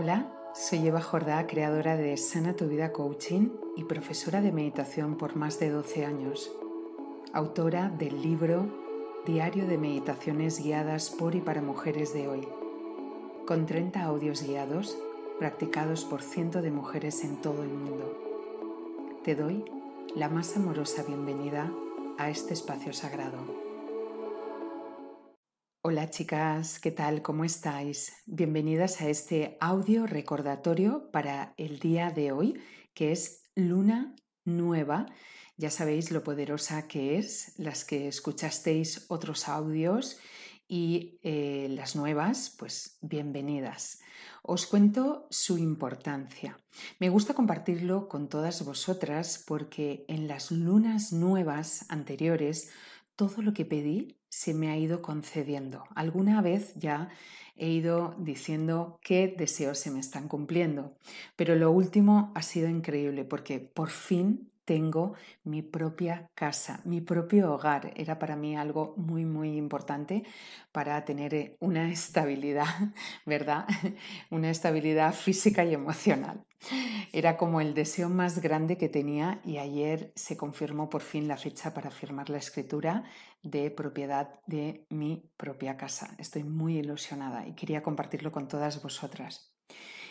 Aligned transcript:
Hola, 0.00 0.28
soy 0.54 0.86
Eva 0.86 1.00
Jordá, 1.00 1.44
creadora 1.48 1.96
de 1.96 2.16
Sana 2.18 2.54
tu 2.54 2.68
Vida 2.68 2.92
Coaching 2.92 3.48
y 3.76 3.82
profesora 3.82 4.40
de 4.40 4.52
meditación 4.52 5.16
por 5.16 5.34
más 5.34 5.58
de 5.58 5.70
12 5.70 6.06
años. 6.06 6.52
Autora 7.32 7.88
del 7.88 8.22
libro 8.22 8.68
Diario 9.26 9.66
de 9.66 9.76
Meditaciones 9.76 10.62
Guiadas 10.62 11.10
por 11.10 11.34
y 11.34 11.40
para 11.40 11.62
Mujeres 11.62 12.14
de 12.14 12.28
hoy, 12.28 12.46
con 13.44 13.66
30 13.66 14.00
audios 14.04 14.44
guiados 14.44 14.96
practicados 15.40 16.04
por 16.04 16.22
cientos 16.22 16.62
de 16.62 16.70
mujeres 16.70 17.24
en 17.24 17.42
todo 17.42 17.64
el 17.64 17.70
mundo. 17.70 18.16
Te 19.24 19.34
doy 19.34 19.64
la 20.14 20.28
más 20.28 20.56
amorosa 20.56 21.02
bienvenida 21.02 21.72
a 22.18 22.30
este 22.30 22.54
espacio 22.54 22.92
sagrado. 22.92 23.67
Hola 25.80 26.10
chicas, 26.10 26.80
¿qué 26.80 26.90
tal? 26.90 27.22
¿Cómo 27.22 27.44
estáis? 27.44 28.12
Bienvenidas 28.26 29.00
a 29.00 29.08
este 29.08 29.56
audio 29.60 30.08
recordatorio 30.08 31.08
para 31.12 31.54
el 31.56 31.78
día 31.78 32.10
de 32.10 32.32
hoy, 32.32 32.60
que 32.94 33.12
es 33.12 33.44
luna 33.54 34.16
nueva. 34.44 35.06
Ya 35.56 35.70
sabéis 35.70 36.10
lo 36.10 36.24
poderosa 36.24 36.88
que 36.88 37.16
es, 37.16 37.54
las 37.58 37.84
que 37.84 38.08
escuchasteis 38.08 39.06
otros 39.08 39.48
audios 39.48 40.18
y 40.66 41.20
eh, 41.22 41.68
las 41.70 41.94
nuevas, 41.94 42.56
pues 42.58 42.98
bienvenidas. 43.00 44.00
Os 44.42 44.66
cuento 44.66 45.28
su 45.30 45.58
importancia. 45.58 46.58
Me 46.98 47.08
gusta 47.08 47.34
compartirlo 47.34 48.08
con 48.08 48.28
todas 48.28 48.64
vosotras 48.64 49.44
porque 49.46 50.04
en 50.08 50.26
las 50.26 50.50
lunas 50.50 51.12
nuevas 51.12 51.86
anteriores 51.88 52.68
todo 53.14 53.42
lo 53.42 53.52
que 53.52 53.64
pedí 53.64 54.17
se 54.38 54.54
me 54.54 54.70
ha 54.70 54.76
ido 54.76 55.02
concediendo. 55.02 55.82
Alguna 55.96 56.40
vez 56.42 56.72
ya 56.76 57.08
he 57.56 57.68
ido 57.70 58.14
diciendo 58.18 59.00
qué 59.02 59.34
deseos 59.36 59.78
se 59.80 59.90
me 59.90 59.98
están 59.98 60.28
cumpliendo, 60.28 60.96
pero 61.34 61.56
lo 61.56 61.72
último 61.72 62.30
ha 62.36 62.42
sido 62.42 62.68
increíble 62.68 63.24
porque 63.24 63.58
por 63.58 63.90
fin 63.90 64.52
tengo 64.64 65.14
mi 65.42 65.62
propia 65.62 66.30
casa, 66.36 66.80
mi 66.84 67.00
propio 67.00 67.52
hogar. 67.52 67.92
Era 67.96 68.18
para 68.20 68.36
mí 68.36 68.56
algo 68.56 68.94
muy, 68.96 69.24
muy 69.24 69.56
importante 69.56 70.22
para 70.70 71.04
tener 71.04 71.34
eh, 71.34 71.56
una 71.58 71.90
estabilidad, 71.98 72.66
¿verdad? 73.26 73.66
Una 74.30 74.50
estabilidad 74.50 75.14
física 75.14 75.64
y 75.64 75.74
emocional. 75.74 76.44
Era 77.12 77.36
como 77.36 77.60
el 77.60 77.74
deseo 77.74 78.08
más 78.08 78.40
grande 78.40 78.76
que 78.76 78.88
tenía 78.88 79.40
y 79.44 79.58
ayer 79.58 80.12
se 80.14 80.36
confirmó 80.36 80.88
por 80.90 81.02
fin 81.02 81.28
la 81.28 81.36
fecha 81.36 81.74
para 81.74 81.90
firmar 81.90 82.30
la 82.30 82.38
escritura 82.38 83.04
de 83.42 83.70
propiedad 83.70 84.40
de 84.46 84.86
mi 84.90 85.30
propia 85.36 85.76
casa. 85.76 86.14
Estoy 86.18 86.44
muy 86.44 86.78
ilusionada 86.78 87.46
y 87.46 87.54
quería 87.54 87.82
compartirlo 87.82 88.32
con 88.32 88.48
todas 88.48 88.82
vosotras. 88.82 89.54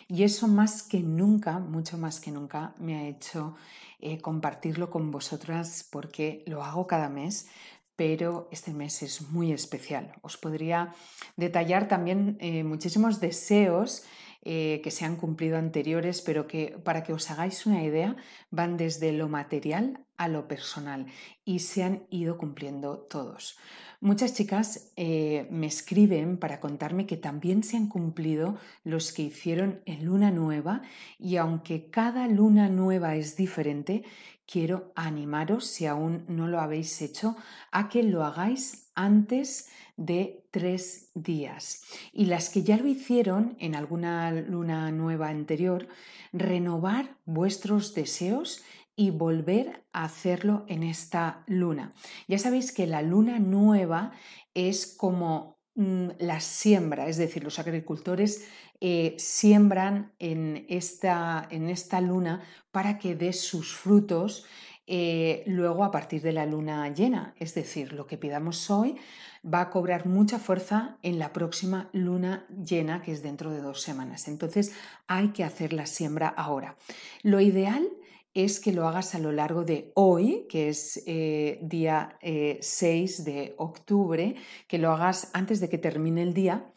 Y 0.08 0.22
eso 0.22 0.48
más 0.48 0.82
que 0.82 1.00
nunca, 1.00 1.58
mucho 1.58 1.98
más 1.98 2.18
que 2.18 2.30
nunca, 2.30 2.74
me 2.78 2.96
ha 2.96 3.06
hecho 3.06 3.56
eh, 4.00 4.20
compartirlo 4.20 4.90
con 4.90 5.10
vosotras 5.10 5.86
porque 5.90 6.42
lo 6.46 6.64
hago 6.64 6.86
cada 6.86 7.10
mes, 7.10 7.48
pero 7.94 8.48
este 8.50 8.72
mes 8.72 9.02
es 9.02 9.30
muy 9.30 9.52
especial. 9.52 10.14
Os 10.22 10.38
podría 10.38 10.94
detallar 11.36 11.88
también 11.88 12.38
eh, 12.40 12.64
muchísimos 12.64 13.20
deseos 13.20 14.04
eh, 14.42 14.80
que 14.82 14.90
se 14.90 15.04
han 15.04 15.16
cumplido 15.16 15.58
anteriores, 15.58 16.22
pero 16.22 16.46
que 16.46 16.78
para 16.84 17.02
que 17.02 17.12
os 17.12 17.30
hagáis 17.30 17.66
una 17.66 17.82
idea 17.82 18.16
van 18.50 18.76
desde 18.76 19.12
lo 19.12 19.28
material 19.28 20.04
a 20.16 20.28
lo 20.28 20.48
personal 20.48 21.06
y 21.44 21.60
se 21.60 21.82
han 21.82 22.06
ido 22.10 22.38
cumpliendo 22.38 22.98
todos. 22.98 23.58
Muchas 24.00 24.34
chicas 24.34 24.92
eh, 24.94 25.48
me 25.50 25.66
escriben 25.66 26.38
para 26.38 26.60
contarme 26.60 27.06
que 27.06 27.16
también 27.16 27.64
se 27.64 27.76
han 27.76 27.88
cumplido 27.88 28.56
los 28.84 29.12
que 29.12 29.22
hicieron 29.22 29.80
en 29.86 30.04
luna 30.04 30.30
nueva 30.30 30.82
y 31.18 31.36
aunque 31.36 31.90
cada 31.90 32.28
luna 32.28 32.68
nueva 32.68 33.16
es 33.16 33.36
diferente, 33.36 34.04
quiero 34.46 34.92
animaros, 34.94 35.66
si 35.66 35.86
aún 35.86 36.24
no 36.28 36.46
lo 36.46 36.60
habéis 36.60 37.02
hecho, 37.02 37.36
a 37.72 37.88
que 37.88 38.02
lo 38.04 38.24
hagáis 38.24 38.87
antes 38.98 39.68
de 39.96 40.44
tres 40.50 41.10
días. 41.14 41.82
Y 42.12 42.26
las 42.26 42.50
que 42.50 42.64
ya 42.64 42.76
lo 42.76 42.88
hicieron 42.88 43.56
en 43.60 43.76
alguna 43.76 44.32
luna 44.32 44.90
nueva 44.90 45.28
anterior, 45.28 45.86
renovar 46.32 47.16
vuestros 47.24 47.94
deseos 47.94 48.64
y 48.96 49.10
volver 49.10 49.84
a 49.92 50.02
hacerlo 50.04 50.64
en 50.68 50.82
esta 50.82 51.44
luna. 51.46 51.94
Ya 52.26 52.38
sabéis 52.38 52.72
que 52.72 52.88
la 52.88 53.00
luna 53.02 53.38
nueva 53.38 54.10
es 54.52 54.86
como 54.86 55.60
mm, 55.76 56.08
la 56.18 56.40
siembra, 56.40 57.08
es 57.08 57.16
decir, 57.16 57.44
los 57.44 57.60
agricultores 57.60 58.48
eh, 58.80 59.14
siembran 59.16 60.12
en 60.18 60.66
esta, 60.68 61.46
en 61.50 61.68
esta 61.68 62.00
luna 62.00 62.42
para 62.72 62.98
que 62.98 63.14
dé 63.14 63.32
sus 63.32 63.72
frutos 63.72 64.44
eh, 64.90 65.42
luego 65.46 65.84
a 65.84 65.90
partir 65.90 66.22
de 66.22 66.32
la 66.32 66.46
luna 66.46 66.88
llena. 66.88 67.34
Es 67.38 67.54
decir, 67.54 67.92
lo 67.92 68.06
que 68.06 68.16
pidamos 68.16 68.70
hoy 68.70 68.96
va 69.44 69.60
a 69.60 69.70
cobrar 69.70 70.06
mucha 70.06 70.38
fuerza 70.38 70.96
en 71.02 71.18
la 71.18 71.34
próxima 71.34 71.90
luna 71.92 72.46
llena, 72.48 73.02
que 73.02 73.12
es 73.12 73.22
dentro 73.22 73.50
de 73.50 73.60
dos 73.60 73.82
semanas. 73.82 74.28
Entonces 74.28 74.72
hay 75.06 75.28
que 75.28 75.44
hacer 75.44 75.74
la 75.74 75.84
siembra 75.84 76.28
ahora. 76.28 76.76
Lo 77.22 77.40
ideal 77.42 77.86
es 78.32 78.60
que 78.60 78.72
lo 78.72 78.88
hagas 78.88 79.14
a 79.14 79.18
lo 79.18 79.30
largo 79.30 79.64
de 79.64 79.92
hoy, 79.94 80.46
que 80.48 80.70
es 80.70 81.02
eh, 81.06 81.58
día 81.60 82.18
6 82.22 83.20
eh, 83.20 83.22
de 83.24 83.54
octubre, 83.58 84.36
que 84.68 84.78
lo 84.78 84.90
hagas 84.90 85.30
antes 85.34 85.60
de 85.60 85.68
que 85.68 85.76
termine 85.76 86.22
el 86.22 86.32
día, 86.32 86.72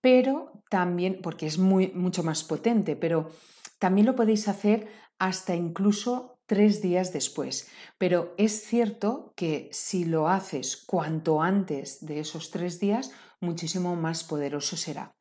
pero 0.00 0.60
también, 0.70 1.20
porque 1.22 1.46
es 1.46 1.58
muy, 1.58 1.92
mucho 1.94 2.24
más 2.24 2.42
potente, 2.42 2.96
pero 2.96 3.30
también 3.78 4.06
lo 4.06 4.16
podéis 4.16 4.48
hacer 4.48 4.88
hasta 5.18 5.54
incluso 5.54 6.33
tres 6.46 6.82
días 6.82 7.12
después. 7.12 7.68
Pero 7.98 8.34
es 8.38 8.64
cierto 8.64 9.32
que 9.36 9.68
si 9.72 10.04
lo 10.04 10.28
haces 10.28 10.76
cuanto 10.76 11.42
antes 11.42 12.04
de 12.04 12.20
esos 12.20 12.50
tres 12.50 12.80
días, 12.80 13.10
muchísimo 13.40 13.96
más 13.96 14.24
poderoso 14.24 14.76
será. 14.76 15.14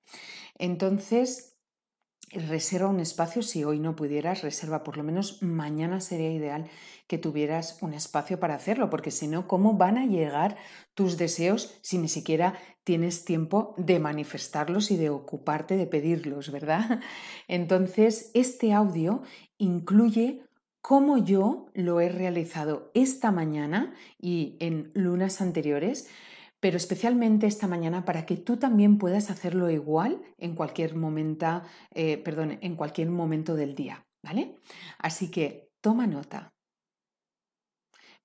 Entonces, 0.58 1.54
reserva 2.32 2.90
un 2.90 3.00
espacio, 3.00 3.42
si 3.42 3.64
hoy 3.64 3.80
no 3.80 3.96
pudieras, 3.96 4.42
reserva 4.42 4.84
por 4.84 4.98
lo 4.98 5.04
menos 5.04 5.42
mañana 5.42 6.00
sería 6.02 6.32
ideal 6.32 6.70
que 7.08 7.18
tuvieras 7.18 7.78
un 7.82 7.94
espacio 7.94 8.40
para 8.40 8.56
hacerlo, 8.56 8.90
porque 8.90 9.12
si 9.12 9.28
no, 9.28 9.48
¿cómo 9.48 9.76
van 9.76 9.98
a 9.98 10.06
llegar 10.06 10.58
tus 10.94 11.18
deseos 11.18 11.78
si 11.82 11.98
ni 11.98 12.08
siquiera 12.08 12.56
tienes 12.84 13.26
tiempo 13.26 13.76
de 13.78 14.00
manifestarlos 14.00 14.92
y 14.92 14.98
de 14.98 15.10
ocuparte 15.10 15.78
de 15.78 15.86
pedirlos, 15.86 16.52
¿verdad? 16.52 17.02
Entonces, 17.48 18.32
este 18.34 18.74
audio 18.74 19.22
incluye 19.58 20.44
cómo 20.84 21.18
yo 21.18 21.72
lo 21.74 22.02
he 22.02 22.10
realizado 22.10 22.92
esta 22.94 23.32
mañana 23.32 23.96
y 24.20 24.58
en 24.60 24.92
lunas 24.94 25.42
anteriores 25.42 26.10
pero 26.64 26.78
especialmente 26.78 27.46
esta 27.46 27.68
mañana 27.68 28.06
para 28.06 28.26
que 28.26 28.38
tú 28.38 28.56
también 28.56 28.98
puedas 28.98 29.30
hacerlo 29.30 29.70
igual 29.70 30.22
en 30.38 30.56
cualquier 30.56 30.96
momento, 30.96 31.62
eh, 31.92 32.18
perdón, 32.20 32.58
en 32.62 32.78
cualquier 32.78 33.10
momento 33.10 33.56
del 33.56 33.76
día, 33.76 34.08
¿vale? 34.24 34.56
Así 34.98 35.30
que 35.30 35.68
toma 35.82 36.08
nota. 36.08 36.54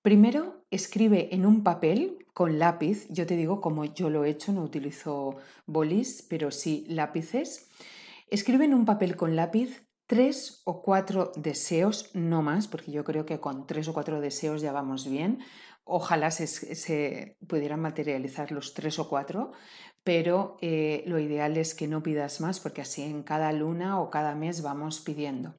Primero, 0.03 0.65
escribe 0.71 1.35
en 1.35 1.47
un 1.47 1.65
papel 1.65 2.27
con 2.33 2.61
lápiz, 2.61 3.09
yo 3.11 3.27
te 3.27 3.35
digo 3.35 3.61
como 3.61 3.85
yo 3.85 4.09
lo 4.09 4.25
he 4.25 4.31
hecho, 4.31 4.53
no 4.53 4.63
utilizo 4.63 5.39
bolis, 5.67 6.25
pero 6.31 6.53
sí 6.53 6.87
lápices. 6.89 7.69
Escribe 8.29 8.67
en 8.67 8.75
un 8.75 8.85
papel 8.85 9.17
con 9.17 9.35
lápiz 9.35 9.83
tres 10.09 10.63
o 10.65 10.83
cuatro 10.83 11.31
deseos, 11.37 12.11
no 12.15 12.43
más, 12.43 12.67
porque 12.67 12.91
yo 12.91 13.05
creo 13.05 13.25
que 13.25 13.39
con 13.39 13.69
tres 13.69 13.87
o 13.87 13.93
cuatro 13.95 14.21
deseos 14.21 14.61
ya 14.61 14.73
vamos 14.73 15.09
bien 15.09 15.39
ojalá 15.89 16.31
se, 16.31 17.37
pudieran 17.47 17.81
materializar 17.81 18.53
los 18.53 18.75
tres 18.75 18.99
o 18.99 19.09
cuatro, 19.09 19.53
pero 20.05 20.59
eh, 20.61 21.03
lo 21.07 21.19
ideal 21.19 21.57
es 21.57 21.75
que 21.75 21.89
no 21.89 22.03
pidas 22.03 22.41
más 22.41 22.61
porque 22.61 22.83
así 22.83 23.03
en 23.03 23.23
cada 23.23 23.53
luna 23.53 24.01
o 24.01 24.11
cada 24.11 24.35
mes 24.35 24.63
vamos 24.63 25.01
pidiendo. 25.01 25.55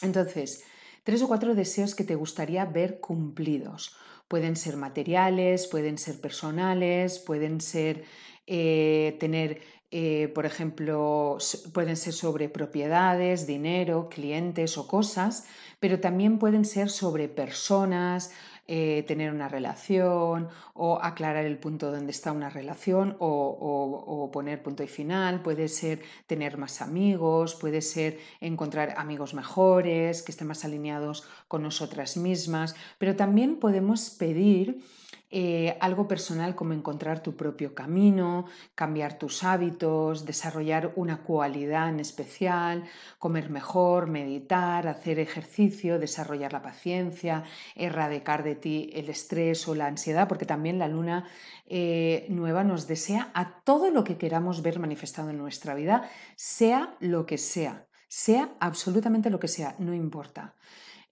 Entonces, 0.00 0.64
tres 1.02 1.22
o 1.22 1.28
cuatro 1.28 1.56
deseos 1.56 1.96
que 1.96 2.04
te 2.04 2.14
gustaría 2.14 2.64
ver 2.64 3.00
cumplidos. 3.00 3.96
Pueden 4.28 4.54
ser 4.56 4.76
materiales, 4.76 5.66
pueden 5.66 5.98
ser 5.98 6.20
personales, 6.20 7.18
pueden 7.18 7.60
ser 7.60 8.04
eh, 8.46 9.16
tener, 9.18 9.60
eh, 9.90 10.30
por 10.34 10.44
ejemplo, 10.44 11.38
pueden 11.72 11.96
ser 11.96 12.12
sobre 12.12 12.48
propiedades, 12.48 13.46
dinero, 13.46 14.08
clientes 14.10 14.76
o 14.76 14.86
cosas, 14.86 15.46
pero 15.80 15.98
también 15.98 16.38
pueden 16.38 16.64
ser 16.64 16.90
sobre 16.90 17.28
personas, 17.28 18.30
eh, 18.70 19.02
tener 19.08 19.32
una 19.32 19.48
relación 19.48 20.50
o 20.74 20.98
aclarar 21.02 21.46
el 21.46 21.56
punto 21.56 21.90
donde 21.90 22.10
está 22.10 22.32
una 22.32 22.50
relación 22.50 23.16
o, 23.18 24.28
poner 24.30 24.62
punto 24.62 24.82
y 24.82 24.88
final, 24.88 25.40
puede 25.40 25.68
ser 25.68 26.02
tener 26.26 26.58
más 26.58 26.82
amigos, 26.82 27.54
puede 27.54 27.80
ser 27.80 28.18
encontrar 28.42 28.92
amigos 28.98 29.32
mejores, 29.32 30.22
que 30.22 30.32
estén 30.32 30.48
más 30.48 30.66
alineados 30.66 31.26
con 31.48 31.62
nosotras 31.62 32.18
mismas, 32.18 32.76
pero 32.98 33.16
también 33.16 33.56
podemos 33.56 34.10
pedir 34.10 34.82
eh, 35.30 35.76
algo 35.80 36.08
personal 36.08 36.54
como 36.54 36.72
encontrar 36.72 37.22
tu 37.22 37.36
propio 37.36 37.74
camino, 37.74 38.46
cambiar 38.74 39.18
tus 39.18 39.44
hábitos, 39.44 40.24
desarrollar 40.24 40.92
una 40.96 41.22
cualidad 41.22 41.90
en 41.90 42.00
especial, 42.00 42.84
comer 43.18 43.50
mejor, 43.50 44.06
meditar, 44.06 44.88
hacer 44.88 45.18
ejercicio, 45.18 45.98
desarrollar 45.98 46.54
la 46.54 46.62
paciencia, 46.62 47.44
erradicar 47.74 48.42
de 48.42 48.54
ti 48.54 48.90
el 48.94 49.10
estrés 49.10 49.68
o 49.68 49.74
la 49.74 49.86
ansiedad, 49.86 50.28
porque 50.28 50.46
también 50.46 50.78
la 50.78 50.88
luna 50.88 51.28
eh, 51.66 52.24
nueva 52.30 52.64
nos 52.64 52.86
desea 52.86 53.30
a 53.34 53.62
todo 53.64 53.90
lo 53.90 54.04
que 54.04 54.16
queramos 54.16 54.62
ver 54.62 54.78
manifestado 54.78 55.28
en 55.28 55.36
nuestra 55.36 55.74
vida, 55.74 56.08
sea 56.36 56.96
lo 57.00 57.26
que 57.26 57.36
sea, 57.36 57.86
sea 58.08 58.54
absolutamente 58.60 59.28
lo 59.28 59.38
que 59.38 59.48
sea, 59.48 59.74
no 59.78 59.92
importa. 59.92 60.54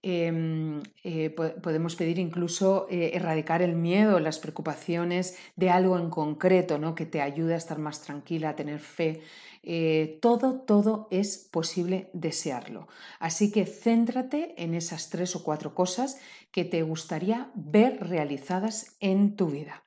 Em, 0.09 0.81
eh, 1.03 1.31
podemos 1.31 1.97
pedir 1.97 2.17
incluso 2.17 2.87
eh, 2.89 3.11
erradicar 3.13 3.61
el 3.61 3.75
miedo, 3.75 4.21
las 4.21 4.39
preocupaciones 4.39 5.37
de 5.57 5.69
algo 5.69 5.99
en 5.99 6.09
concreto, 6.09 6.77
¿no? 6.77 6.95
que 6.95 7.05
te 7.05 7.19
ayude 7.19 7.55
a 7.55 7.57
estar 7.57 7.77
más 7.77 8.01
tranquila, 8.03 8.51
a 8.51 8.55
tener 8.55 8.79
fe. 8.79 9.19
Eh, 9.63 10.17
todo, 10.21 10.61
todo 10.61 11.09
es 11.11 11.49
posible 11.51 12.09
desearlo. 12.13 12.87
Así 13.19 13.51
que 13.51 13.65
céntrate 13.65 14.53
en 14.63 14.75
esas 14.75 15.09
tres 15.09 15.35
o 15.35 15.43
cuatro 15.43 15.75
cosas 15.75 16.21
que 16.51 16.63
te 16.63 16.83
gustaría 16.83 17.51
ver 17.53 17.99
realizadas 17.99 18.95
en 19.01 19.35
tu 19.35 19.47
vida. 19.47 19.83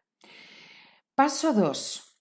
Paso 1.14 1.54
2. 1.54 2.18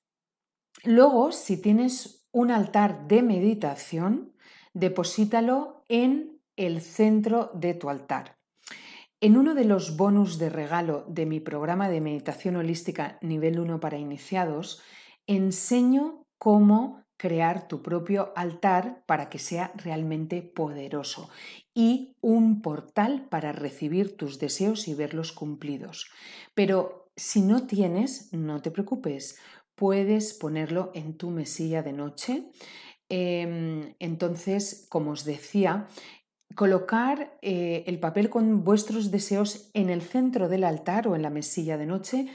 Luego, 0.85 1.33
si 1.33 1.61
tienes 1.61 2.29
un 2.31 2.49
altar 2.49 3.09
de 3.09 3.23
meditación, 3.23 4.31
deposítalo 4.73 5.83
en 5.89 6.38
el 6.59 6.81
centro 6.81 7.51
de 7.53 7.73
tu 7.73 7.89
altar. 7.89 8.37
En 9.21 9.37
uno 9.37 9.55
de 9.55 9.63
los 9.63 9.95
bonus 9.95 10.37
de 10.37 10.49
regalo 10.49 11.05
de 11.07 11.25
mi 11.25 11.39
programa 11.39 11.89
de 11.89 12.01
meditación 12.01 12.57
holística 12.57 13.17
nivel 13.21 13.59
1 13.59 13.79
para 13.79 13.97
iniciados, 13.97 14.81
enseño 15.25 16.25
cómo 16.37 17.05
crear 17.15 17.67
tu 17.67 17.81
propio 17.81 18.33
altar 18.35 19.03
para 19.05 19.29
que 19.29 19.39
sea 19.39 19.71
realmente 19.75 20.41
poderoso 20.41 21.29
y 21.73 22.15
un 22.21 22.61
portal 22.61 23.27
para 23.29 23.53
recibir 23.53 24.17
tus 24.17 24.37
deseos 24.37 24.87
y 24.89 24.93
verlos 24.93 25.31
cumplidos. 25.31 26.09
Pero 26.53 27.09
si 27.15 27.41
no 27.41 27.67
tienes, 27.67 28.33
no 28.33 28.61
te 28.61 28.71
preocupes, 28.71 29.37
puedes 29.75 30.33
ponerlo 30.33 30.91
en 30.93 31.15
tu 31.15 31.29
mesilla 31.29 31.83
de 31.83 31.93
noche. 31.93 32.51
Em, 33.09 33.95
entonces, 33.99 34.85
como 34.87 35.11
os 35.11 35.25
decía, 35.25 35.87
colocar 36.55 37.37
eh, 37.41 37.83
el 37.87 37.99
papel 37.99 38.29
con 38.29 38.63
vuestros 38.63 39.11
deseos 39.11 39.69
en 39.73 39.89
el 39.89 40.01
centro 40.01 40.49
del 40.49 40.63
altar 40.63 41.07
o 41.07 41.15
en 41.15 41.21
la 41.21 41.29
mesilla 41.29 41.77
de 41.77 41.85
noche 41.85 42.27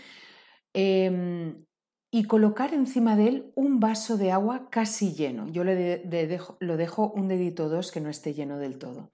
em, 0.72 1.64
y 2.10 2.24
colocar 2.24 2.74
encima 2.74 3.16
de 3.16 3.28
él 3.28 3.52
un 3.56 3.80
vaso 3.80 4.16
de 4.16 4.30
agua 4.30 4.68
casi 4.70 5.12
lleno. 5.14 5.48
Yo 5.48 5.64
dejo, 5.64 6.56
lo 6.60 6.76
dejo 6.76 7.10
un 7.10 7.28
dedito 7.28 7.68
dos 7.68 7.90
que 7.90 8.00
no 8.00 8.08
esté 8.08 8.34
lleno 8.34 8.58
del 8.58 8.78
todo. 8.78 9.10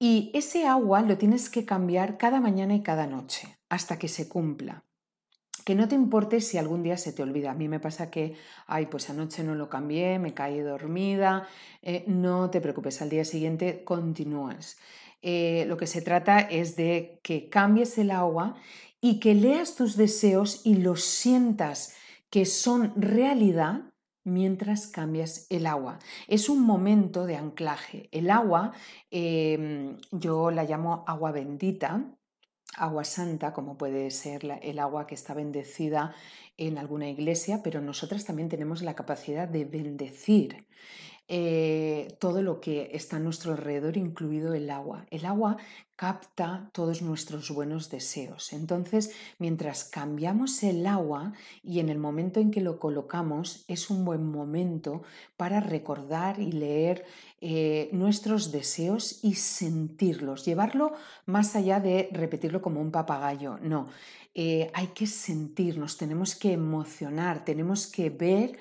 Y 0.00 0.30
ese 0.34 0.66
agua 0.66 1.02
lo 1.02 1.16
tienes 1.16 1.48
que 1.50 1.64
cambiar 1.64 2.16
cada 2.16 2.40
mañana 2.40 2.74
y 2.74 2.82
cada 2.82 3.06
noche 3.06 3.58
hasta 3.68 3.98
que 3.98 4.08
se 4.08 4.28
cumpla 4.28 4.84
que 5.64 5.74
no 5.74 5.88
te 5.88 5.94
importe 5.94 6.40
si 6.40 6.58
algún 6.58 6.82
día 6.82 6.96
se 6.96 7.12
te 7.12 7.22
olvida. 7.22 7.50
A 7.52 7.54
mí 7.54 7.68
me 7.68 7.80
pasa 7.80 8.10
que, 8.10 8.34
ay, 8.66 8.86
pues 8.86 9.10
anoche 9.10 9.44
no 9.44 9.54
lo 9.54 9.68
cambié, 9.68 10.18
me 10.18 10.34
caí 10.34 10.60
dormida. 10.60 11.46
Eh, 11.82 12.04
no 12.06 12.50
te 12.50 12.60
preocupes, 12.60 13.02
al 13.02 13.10
día 13.10 13.24
siguiente 13.24 13.84
continúas. 13.84 14.78
Eh, 15.22 15.64
lo 15.68 15.76
que 15.76 15.86
se 15.86 16.02
trata 16.02 16.40
es 16.40 16.76
de 16.76 17.20
que 17.22 17.48
cambies 17.48 17.98
el 17.98 18.10
agua 18.10 18.56
y 19.00 19.20
que 19.20 19.34
leas 19.34 19.76
tus 19.76 19.96
deseos 19.96 20.62
y 20.64 20.76
los 20.76 21.04
sientas 21.04 21.94
que 22.30 22.46
son 22.46 22.92
realidad 22.96 23.90
mientras 24.24 24.86
cambias 24.86 25.46
el 25.50 25.66
agua. 25.66 25.98
Es 26.28 26.48
un 26.48 26.62
momento 26.62 27.26
de 27.26 27.36
anclaje. 27.36 28.08
El 28.12 28.30
agua, 28.30 28.72
em, 29.10 29.96
yo 30.10 30.50
la 30.50 30.64
llamo 30.64 31.04
agua 31.06 31.32
bendita, 31.32 32.04
agua 32.76 33.04
santa, 33.04 33.52
como 33.52 33.76
puede 33.76 34.10
ser 34.10 34.60
el 34.62 34.78
agua 34.78 35.06
que 35.06 35.14
está 35.14 35.34
bendecida 35.34 36.14
en 36.56 36.78
alguna 36.78 37.08
iglesia, 37.08 37.62
pero 37.62 37.80
nosotras 37.80 38.24
también 38.24 38.48
tenemos 38.48 38.82
la 38.82 38.94
capacidad 38.94 39.48
de 39.48 39.64
bendecir 39.64 40.66
eh, 41.32 42.16
todo 42.18 42.42
lo 42.42 42.60
que 42.60 42.90
está 42.92 43.16
a 43.16 43.20
nuestro 43.20 43.52
alrededor, 43.52 43.96
incluido 43.96 44.52
el 44.52 44.68
agua. 44.68 45.06
El 45.12 45.24
agua 45.24 45.58
capta 45.94 46.70
todos 46.72 47.02
nuestros 47.02 47.52
buenos 47.52 47.88
deseos. 47.88 48.52
Entonces, 48.52 49.12
mientras 49.38 49.84
cambiamos 49.84 50.62
el 50.64 50.84
agua 50.88 51.32
y 51.62 51.78
en 51.78 51.88
el 51.88 51.98
momento 51.98 52.40
en 52.40 52.50
que 52.50 52.60
lo 52.60 52.80
colocamos, 52.80 53.64
es 53.68 53.90
un 53.90 54.04
buen 54.04 54.26
momento 54.26 55.04
para 55.36 55.60
recordar 55.60 56.40
y 56.40 56.50
leer 56.50 57.04
eh, 57.40 57.88
nuestros 57.92 58.52
deseos 58.52 59.20
y 59.22 59.34
sentirlos, 59.34 60.44
llevarlo 60.44 60.92
más 61.26 61.56
allá 61.56 61.80
de 61.80 62.08
repetirlo 62.12 62.60
como 62.60 62.80
un 62.80 62.90
papagayo. 62.90 63.58
No, 63.62 63.88
eh, 64.34 64.70
hay 64.74 64.88
que 64.88 65.06
sentirnos, 65.06 65.96
tenemos 65.96 66.34
que 66.34 66.52
emocionar, 66.52 67.44
tenemos 67.44 67.86
que 67.86 68.10
ver 68.10 68.58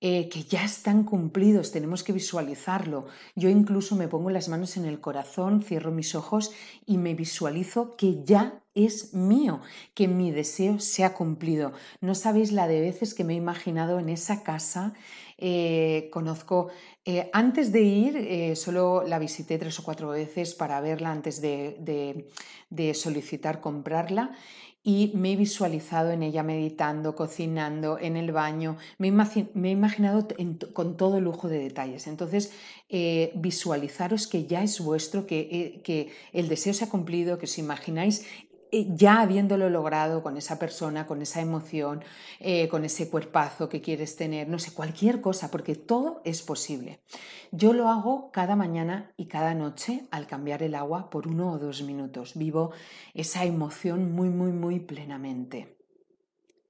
eh, 0.00 0.28
que 0.28 0.42
ya 0.44 0.62
están 0.62 1.04
cumplidos, 1.04 1.72
tenemos 1.72 2.04
que 2.04 2.12
visualizarlo. 2.12 3.06
Yo 3.34 3.48
incluso 3.48 3.96
me 3.96 4.08
pongo 4.08 4.28
las 4.28 4.48
manos 4.48 4.76
en 4.76 4.84
el 4.84 5.00
corazón, 5.00 5.62
cierro 5.62 5.90
mis 5.90 6.14
ojos 6.14 6.52
y 6.84 6.98
me 6.98 7.14
visualizo 7.14 7.96
que 7.96 8.22
ya 8.22 8.62
es 8.74 9.14
mío, 9.14 9.62
que 9.94 10.06
mi 10.06 10.30
deseo 10.30 10.80
se 10.80 11.02
ha 11.02 11.14
cumplido. 11.14 11.72
No 12.02 12.14
sabéis 12.14 12.52
la 12.52 12.68
de 12.68 12.82
veces 12.82 13.14
que 13.14 13.24
me 13.24 13.32
he 13.32 13.36
imaginado 13.36 13.98
en 13.98 14.10
esa 14.10 14.42
casa. 14.42 14.92
Eh, 15.38 16.08
conozco, 16.12 16.68
eh, 17.04 17.28
antes 17.32 17.72
de 17.72 17.82
ir, 17.82 18.56
solo 18.56 19.02
la 19.06 19.18
visité 19.18 19.58
tres 19.58 19.78
o 19.78 19.84
cuatro 19.84 20.08
veces 20.08 20.54
para 20.54 20.80
verla 20.80 21.10
antes 21.10 21.40
de 21.40 22.94
solicitar 22.94 23.60
comprarla 23.60 24.32
y 24.86 25.10
me 25.14 25.32
he 25.32 25.36
visualizado 25.36 26.12
en 26.12 26.22
ella 26.22 26.44
meditando, 26.44 27.16
cocinando, 27.16 27.98
en 27.98 28.16
el 28.16 28.30
baño, 28.30 28.76
me, 28.98 29.08
he 29.08 29.70
imaginado 29.72 30.28
con 30.72 30.96
todo 30.96 31.20
lujo 31.20 31.48
de 31.48 31.58
detalles. 31.58 32.06
Entonces, 32.06 32.52
eh, 32.88 33.32
visualizaros 33.34 34.28
que 34.28 34.46
ya 34.46 34.62
es 34.62 34.78
vuestro, 34.78 35.26
que, 35.26 35.40
eh, 35.40 35.80
que 35.82 36.12
el 36.32 36.48
deseo 36.48 36.72
se 36.72 36.84
ha 36.84 36.88
cumplido, 36.88 37.36
que 37.36 37.46
os 37.46 37.58
imagináis 37.58 38.20
eh, 38.20 38.45
ya 38.70 39.20
habiéndolo 39.20 39.70
logrado 39.70 40.22
con 40.22 40.36
esa 40.36 40.58
persona, 40.58 41.06
con 41.06 41.22
esa 41.22 41.40
emoción, 41.40 42.02
eh, 42.40 42.68
con 42.68 42.84
ese 42.84 43.08
cuerpazo 43.08 43.68
que 43.68 43.80
quieres 43.80 44.16
tener, 44.16 44.48
no 44.48 44.58
sé, 44.58 44.72
cualquier 44.72 45.20
cosa, 45.20 45.50
porque 45.50 45.74
todo 45.74 46.20
es 46.24 46.42
posible. 46.42 47.00
Yo 47.52 47.72
lo 47.72 47.88
hago 47.88 48.30
cada 48.32 48.56
mañana 48.56 49.12
y 49.16 49.26
cada 49.26 49.54
noche 49.54 50.06
al 50.10 50.26
cambiar 50.26 50.62
el 50.62 50.74
agua 50.74 51.10
por 51.10 51.28
uno 51.28 51.52
o 51.52 51.58
dos 51.58 51.82
minutos. 51.82 52.32
Vivo 52.34 52.72
esa 53.14 53.44
emoción 53.44 54.12
muy, 54.12 54.28
muy, 54.28 54.52
muy 54.52 54.80
plenamente. 54.80 55.76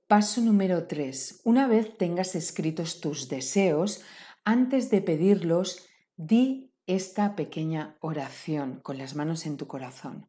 Paso 0.07 0.41
número 0.41 0.87
tres. 0.87 1.41
Una 1.45 1.67
vez 1.67 1.97
tengas 1.99 2.37
escritos 2.37 3.01
tus 3.01 3.29
deseos, 3.29 4.03
antes 4.45 4.91
de 4.91 5.01
pedirlos, 5.03 5.89
di 6.17 6.73
esta 6.87 7.35
pequeña 7.35 7.97
oración 8.01 8.79
con 8.83 8.99
las 8.99 9.17
manos 9.17 9.47
en 9.47 9.57
tu 9.57 9.67
corazón. 9.67 10.29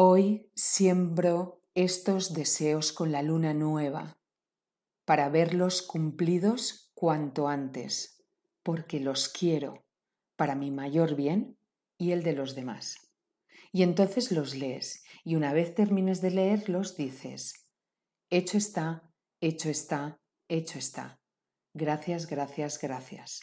Hoy 0.00 0.48
siembro 0.54 1.60
estos 1.74 2.32
deseos 2.32 2.92
con 2.92 3.10
la 3.10 3.20
luna 3.20 3.52
nueva 3.52 4.20
para 5.04 5.28
verlos 5.28 5.82
cumplidos 5.82 6.92
cuanto 6.94 7.48
antes, 7.48 8.24
porque 8.62 9.00
los 9.00 9.28
quiero 9.28 9.84
para 10.36 10.54
mi 10.54 10.70
mayor 10.70 11.16
bien 11.16 11.58
y 11.98 12.12
el 12.12 12.22
de 12.22 12.32
los 12.32 12.54
demás. 12.54 13.10
Y 13.72 13.82
entonces 13.82 14.30
los 14.30 14.54
lees 14.54 15.02
y 15.24 15.34
una 15.34 15.52
vez 15.52 15.74
termines 15.74 16.20
de 16.20 16.30
leerlos 16.30 16.96
dices, 16.96 17.68
hecho 18.30 18.56
está, 18.56 19.12
hecho 19.40 19.68
está, 19.68 20.20
hecho 20.46 20.78
está. 20.78 21.20
Gracias, 21.74 22.28
gracias, 22.28 22.80
gracias. 22.80 23.40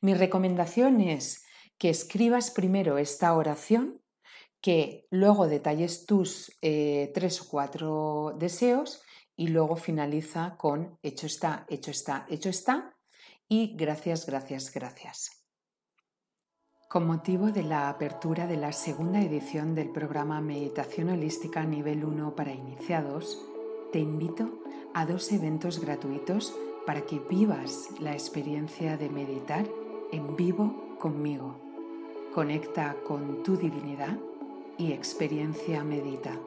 Mi 0.00 0.14
recomendación 0.14 1.00
es 1.00 1.42
que 1.78 1.90
escribas 1.90 2.52
primero 2.52 2.96
esta 2.96 3.34
oración 3.34 4.03
que 4.64 5.06
luego 5.10 5.46
detalles 5.46 6.06
tus 6.06 6.56
eh, 6.62 7.12
tres 7.12 7.42
o 7.42 7.48
cuatro 7.50 8.34
deseos 8.38 9.02
y 9.36 9.48
luego 9.48 9.76
finaliza 9.76 10.56
con 10.56 10.98
hecho 11.02 11.26
está, 11.26 11.66
hecho 11.68 11.90
está, 11.90 12.24
hecho 12.30 12.48
está 12.48 12.96
y 13.46 13.76
gracias, 13.76 14.24
gracias, 14.24 14.72
gracias. 14.72 15.44
Con 16.88 17.06
motivo 17.06 17.50
de 17.50 17.62
la 17.62 17.90
apertura 17.90 18.46
de 18.46 18.56
la 18.56 18.72
segunda 18.72 19.20
edición 19.20 19.74
del 19.74 19.90
programa 19.90 20.40
Meditación 20.40 21.10
Holística 21.10 21.62
Nivel 21.64 22.02
1 22.02 22.34
para 22.34 22.54
iniciados, 22.54 23.44
te 23.92 23.98
invito 23.98 24.62
a 24.94 25.04
dos 25.04 25.30
eventos 25.30 25.78
gratuitos 25.78 26.54
para 26.86 27.02
que 27.04 27.18
vivas 27.18 27.90
la 28.00 28.14
experiencia 28.14 28.96
de 28.96 29.10
meditar 29.10 29.68
en 30.10 30.36
vivo 30.36 30.96
conmigo. 30.98 31.60
Conecta 32.32 32.96
con 33.06 33.42
tu 33.42 33.58
divinidad 33.58 34.18
y 34.78 34.92
experiencia 34.92 35.84
medita. 35.84 36.38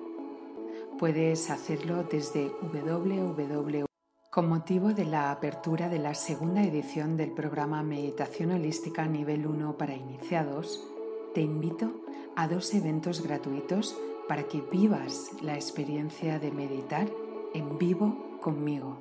Puedes 0.99 1.49
hacerlo 1.49 2.03
desde 2.03 2.51
www. 2.61 3.85
Con 4.31 4.49
motivo 4.49 4.93
de 4.93 5.05
la 5.05 5.31
apertura 5.31 5.89
de 5.89 5.99
la 5.99 6.13
segunda 6.13 6.63
edición 6.63 7.17
del 7.17 7.31
programa 7.31 7.83
Meditación 7.83 8.51
Holística 8.51 9.05
Nivel 9.05 9.47
1 9.47 9.77
para 9.77 9.95
iniciados, 9.95 10.87
te 11.33 11.41
invito 11.41 12.01
a 12.35 12.47
dos 12.47 12.73
eventos 12.73 13.21
gratuitos 13.21 13.97
para 14.27 14.43
que 14.43 14.61
vivas 14.61 15.31
la 15.41 15.55
experiencia 15.55 16.39
de 16.39 16.51
meditar 16.51 17.07
en 17.53 17.77
vivo 17.77 18.39
conmigo. 18.41 18.97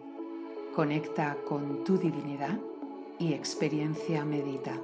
Conecta 0.74 1.36
con 1.46 1.84
tu 1.84 1.98
divinidad 1.98 2.58
y 3.18 3.32
experiencia 3.32 4.24
medita. 4.24 4.78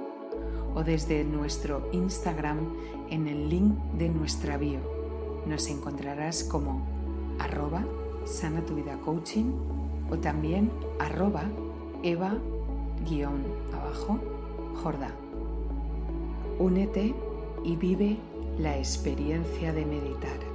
o 0.74 0.82
desde 0.82 1.22
nuestro 1.22 1.88
Instagram 1.92 2.58
en 3.08 3.28
el 3.28 3.48
link 3.48 3.78
de 3.96 4.08
nuestra 4.08 4.56
bio. 4.56 4.80
Nos 5.46 5.68
encontrarás 5.68 6.42
como 6.42 6.84
arroba 7.38 7.84
sana 8.24 8.66
tu 8.66 8.74
vida 8.74 8.98
coaching 9.04 9.52
o 10.10 10.18
también 10.18 10.72
arroba 10.98 11.44
eva 12.02 12.36
guion 13.08 13.44
abajo 13.72 14.18
jorda. 14.82 15.14
Únete 16.58 17.14
y 17.62 17.76
vive 17.76 18.16
la 18.58 18.76
experiencia 18.76 19.72
de 19.72 19.86
meditar. 19.86 20.53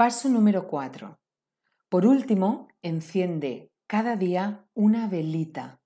Paso 0.00 0.30
número 0.30 0.66
4. 0.66 1.20
Por 1.90 2.06
último, 2.06 2.68
enciende 2.80 3.70
cada 3.86 4.16
día 4.16 4.64
una 4.72 5.08
velita 5.08 5.82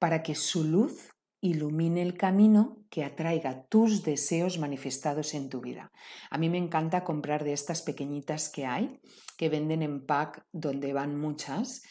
para 0.00 0.24
que 0.24 0.34
su 0.34 0.64
luz 0.64 1.10
ilumine 1.40 2.02
el 2.02 2.16
camino 2.16 2.84
que 2.90 3.04
atraiga 3.04 3.62
tus 3.68 4.02
deseos 4.02 4.58
manifestados 4.58 5.32
en 5.34 5.48
tu 5.48 5.60
vida. 5.60 5.92
A 6.28 6.38
mí 6.38 6.48
me 6.48 6.58
encanta 6.58 7.04
comprar 7.04 7.44
de 7.44 7.52
estas 7.52 7.82
pequeñitas 7.82 8.48
que 8.48 8.66
hay, 8.66 9.00
que 9.36 9.48
venden 9.48 9.82
en 9.82 10.06
pack 10.06 10.44
donde 10.50 10.92
van 10.92 11.16
muchas. 11.20 11.84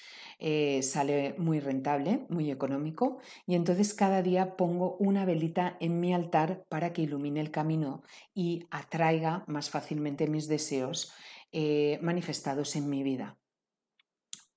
Eh, 0.44 0.82
sale 0.82 1.36
muy 1.38 1.60
rentable, 1.60 2.26
muy 2.28 2.50
económico, 2.50 3.20
y 3.46 3.54
entonces 3.54 3.94
cada 3.94 4.24
día 4.24 4.58
pongo 4.58 4.98
una 4.98 5.24
velita 5.24 5.78
en 5.80 6.00
mi 6.00 6.16
altar 6.16 6.66
para 6.68 6.94
que 6.94 7.04
ilumine 7.04 7.40
el 7.42 7.52
camino 7.52 8.02
y 8.34 8.66
atraiga 8.72 9.44
más 9.46 9.70
fácilmente 9.70 10.28
mis 10.28 10.48
deseos 10.48 11.14
eh, 11.52 12.00
manifestados 12.02 12.76
en 12.76 12.90
mi 12.90 13.04
vida. 13.04 13.38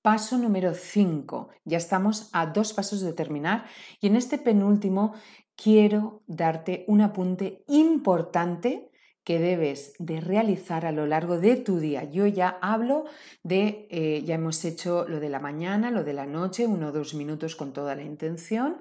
Paso 0.01 0.37
número 0.37 0.73
5. 0.73 1.49
Ya 1.63 1.77
estamos 1.77 2.29
a 2.31 2.45
dos 2.45 2.73
pasos 2.73 3.01
de 3.01 3.13
terminar 3.13 3.65
y 3.99 4.07
en 4.07 4.15
este 4.15 4.37
penúltimo 4.37 5.15
quiero 5.55 6.23
darte 6.27 6.85
un 6.87 7.01
apunte 7.01 7.63
importante 7.67 8.91
que 9.23 9.39
debes 9.39 9.93
de 9.97 10.21
realizar 10.21 10.85
a 10.85 10.91
lo 10.91 11.07
largo 11.07 11.39
de 11.39 11.55
tu 11.55 11.79
día. 11.79 12.03
Yo 12.03 12.27
ya 12.27 12.59
hablo 12.61 13.05
de, 13.41 13.87
eh, 13.89 14.21
ya 14.23 14.35
hemos 14.35 14.63
hecho 14.63 15.07
lo 15.07 15.19
de 15.19 15.29
la 15.29 15.39
mañana, 15.39 15.89
lo 15.89 16.03
de 16.03 16.13
la 16.13 16.27
noche, 16.27 16.67
uno 16.67 16.89
o 16.89 16.91
dos 16.91 17.15
minutos 17.15 17.55
con 17.55 17.73
toda 17.73 17.95
la 17.95 18.03
intención, 18.03 18.77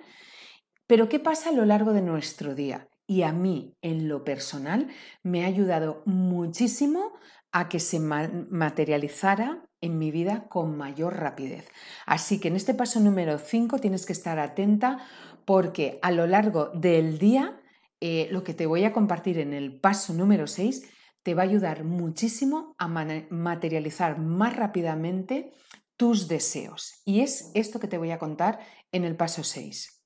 pero 0.87 1.09
¿qué 1.09 1.19
pasa 1.19 1.49
a 1.49 1.53
lo 1.53 1.65
largo 1.65 1.95
de 1.95 2.03
nuestro 2.03 2.55
día? 2.55 2.91
Y 3.07 3.23
a 3.23 3.33
mí, 3.33 3.77
en 3.83 4.09
lo 4.09 4.25
personal, 4.25 4.89
me 5.23 5.45
ha 5.45 5.49
ayudado 5.49 6.03
muchísimo 6.07 7.13
a 7.53 7.69
que 7.69 7.79
se 7.79 8.01
materializara 8.01 9.65
en 9.81 9.99
mi 9.99 10.11
vida 10.11 10.49
con 10.49 10.77
mayor 10.77 11.17
rapidez. 11.17 11.69
Así 12.07 12.41
que 12.41 12.49
en 12.49 12.57
este 12.57 12.75
paso 12.75 12.99
número 13.01 13.39
5 13.39 13.79
tienes 13.79 14.07
que 14.07 14.13
estar 14.13 14.39
atenta 14.39 15.07
porque 15.45 15.99
a 16.03 16.11
lo 16.11 16.27
largo 16.27 16.71
del 16.75 17.19
día 17.19 17.61
eh, 18.01 18.29
lo 18.31 18.43
que 18.43 18.55
te 18.55 18.67
voy 18.67 18.85
a 18.85 18.93
compartir 18.93 19.39
en 19.39 19.53
el 19.53 19.79
paso 19.79 20.15
número 20.15 20.47
6 20.47 20.91
te 21.23 21.35
va 21.35 21.43
a 21.43 21.47
ayudar 21.47 21.85
muchísimo 21.85 22.75
a 22.79 22.89
materializar 22.89 24.19
más 24.19 24.57
rápidamente 24.57 25.53
tus 25.97 26.29
deseos. 26.29 27.01
Y 27.05 27.21
es 27.21 27.51
esto 27.55 27.81
que 27.81 27.89
te 27.89 27.99
voy 27.99 28.11
a 28.11 28.19
contar 28.19 28.59
en 28.93 29.05
el 29.05 29.17
paso 29.17 29.45
6. 29.45 30.04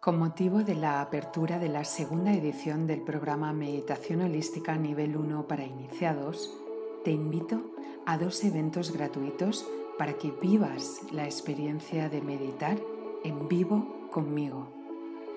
Con 0.00 0.20
motivo 0.20 0.62
de 0.62 0.76
la 0.76 1.00
apertura 1.00 1.58
de 1.58 1.68
la 1.68 1.82
segunda 1.82 2.32
edición 2.32 2.86
del 2.86 3.00
programa 3.00 3.52
Meditación 3.52 4.22
Holística 4.22 4.76
Nivel 4.76 5.16
1 5.16 5.48
para 5.48 5.64
iniciados, 5.64 6.56
te 7.04 7.10
invito 7.10 7.72
a 8.06 8.16
dos 8.16 8.44
eventos 8.44 8.92
gratuitos 8.92 9.66
para 9.98 10.12
que 10.12 10.30
vivas 10.30 11.00
la 11.10 11.24
experiencia 11.24 12.08
de 12.08 12.20
meditar 12.20 12.78
en 13.24 13.48
vivo 13.48 14.08
conmigo. 14.12 14.68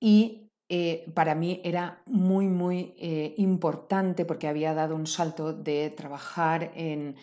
y 0.00 0.49
eh, 0.72 1.10
para 1.14 1.34
mí 1.34 1.60
era 1.64 2.00
muy, 2.06 2.46
muy 2.46 2.94
eh, 2.96 3.34
importante 3.38 4.24
porque 4.24 4.46
había 4.46 4.72
dado 4.72 4.94
un 4.94 5.08
salto 5.08 5.52
de 5.52 5.90
trabajar 5.90 6.70
en, 6.76 7.16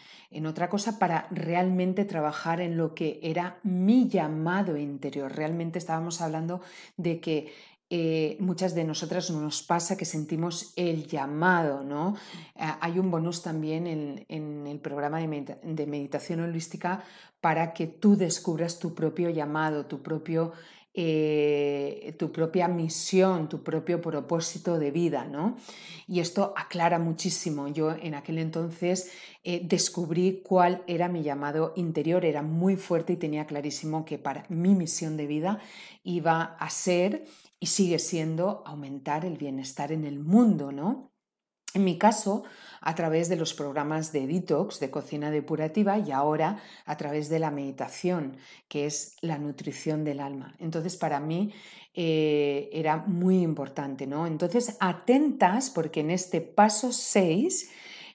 otra 0.46 0.70
cosa 0.70 1.00
para 1.00 1.28
realmente 1.32 2.04
trabajar 2.04 2.60
en 2.60 2.76
lo 2.76 2.94
que 2.94 3.22
era 3.24 3.58
mi 3.64 4.10
llamado 4.10 4.76
interior. 4.76 5.34
Realmente 5.34 5.80
estábamos 5.80 6.20
hablando 6.20 6.60
de 6.98 7.22
que 7.22 7.54
eh, 7.90 8.36
muchas 8.42 8.76
de 8.76 8.84
nosotras 8.84 9.32
nos 9.32 9.64
pasa 9.64 9.96
que 9.96 10.04
sentimos 10.04 10.74
el 10.76 11.08
llamado, 11.08 11.86
¿no? 11.86 12.18
hay 12.58 13.00
un 13.00 13.10
bonus 13.10 13.44
también 13.44 13.88
en, 13.88 14.68
el 14.68 14.80
programa 14.80 15.20
de, 15.20 15.86
meditación 15.88 16.42
holística 16.42 17.02
para 17.40 17.72
que 17.72 17.88
tú 17.88 18.18
descubras 18.18 18.78
tu 18.78 18.94
propio 18.94 19.30
llamado, 19.30 19.86
tu 19.86 20.04
propio 20.04 20.52
eh, 21.00 22.16
tu 22.18 22.32
propia 22.32 22.68
misión, 22.68 23.48
tu 23.48 23.62
propio 23.62 24.02
propósito 24.02 24.80
de 24.80 24.90
vida, 24.90 25.26
¿no? 25.26 25.56
Y 26.08 26.22
esto 26.22 26.56
aclara 26.58 26.98
muchísimo. 26.98 27.68
Yo 27.68 27.92
en 27.92 28.16
aquel 28.16 28.40
entonces 28.40 29.12
eh, 29.44 29.62
descubrí 29.64 30.42
cuál 30.44 30.84
era 30.88 31.08
mi 31.08 31.22
llamado 31.22 31.74
interior, 31.76 32.26
era 32.26 32.42
muy 32.42 32.78
fuerte 32.78 33.14
y 33.14 33.18
tenía 33.18 33.46
clarísimo 33.46 34.06
que 34.06 34.18
para 34.18 34.46
mi 34.50 34.74
misión 34.74 35.18
de 35.18 35.28
vida 35.28 35.60
iba 36.04 36.56
a 36.60 36.70
ser 36.72 37.26
y 37.60 37.68
sigue 37.68 38.00
siendo 38.00 38.64
aumentar 38.66 39.24
el 39.24 39.38
bienestar 39.38 39.92
en 39.92 40.04
el 40.04 40.18
mundo, 40.18 40.72
¿no? 40.72 41.12
En 41.78 41.84
mi 41.84 42.00
caso, 42.00 42.44
a 42.82 42.96
través 42.96 43.30
de 43.30 43.36
los 43.36 43.54
programas 43.54 44.12
de 44.12 44.26
detox, 44.26 44.80
de 44.80 44.90
cocina 44.90 45.30
depurativa 45.30 46.00
y 46.00 46.12
ahora 46.12 46.58
a 46.88 46.98
través 46.98 47.30
de 47.30 47.38
la 47.38 47.52
meditación, 47.52 48.38
que 48.68 48.88
es 48.88 49.16
la 49.22 49.38
nutrición 49.38 50.04
del 50.04 50.20
alma. 50.20 50.56
Entonces, 50.58 50.98
para 50.98 51.20
mí 51.20 51.54
eh, 51.94 52.68
era 52.74 52.98
muy 53.06 53.44
importante, 53.44 54.08
¿no? 54.08 54.26
Entonces, 54.26 54.76
atentas 54.80 55.70
porque 55.70 56.00
en 56.00 56.10
este 56.10 56.42
paso 56.42 56.92
6 56.92 57.70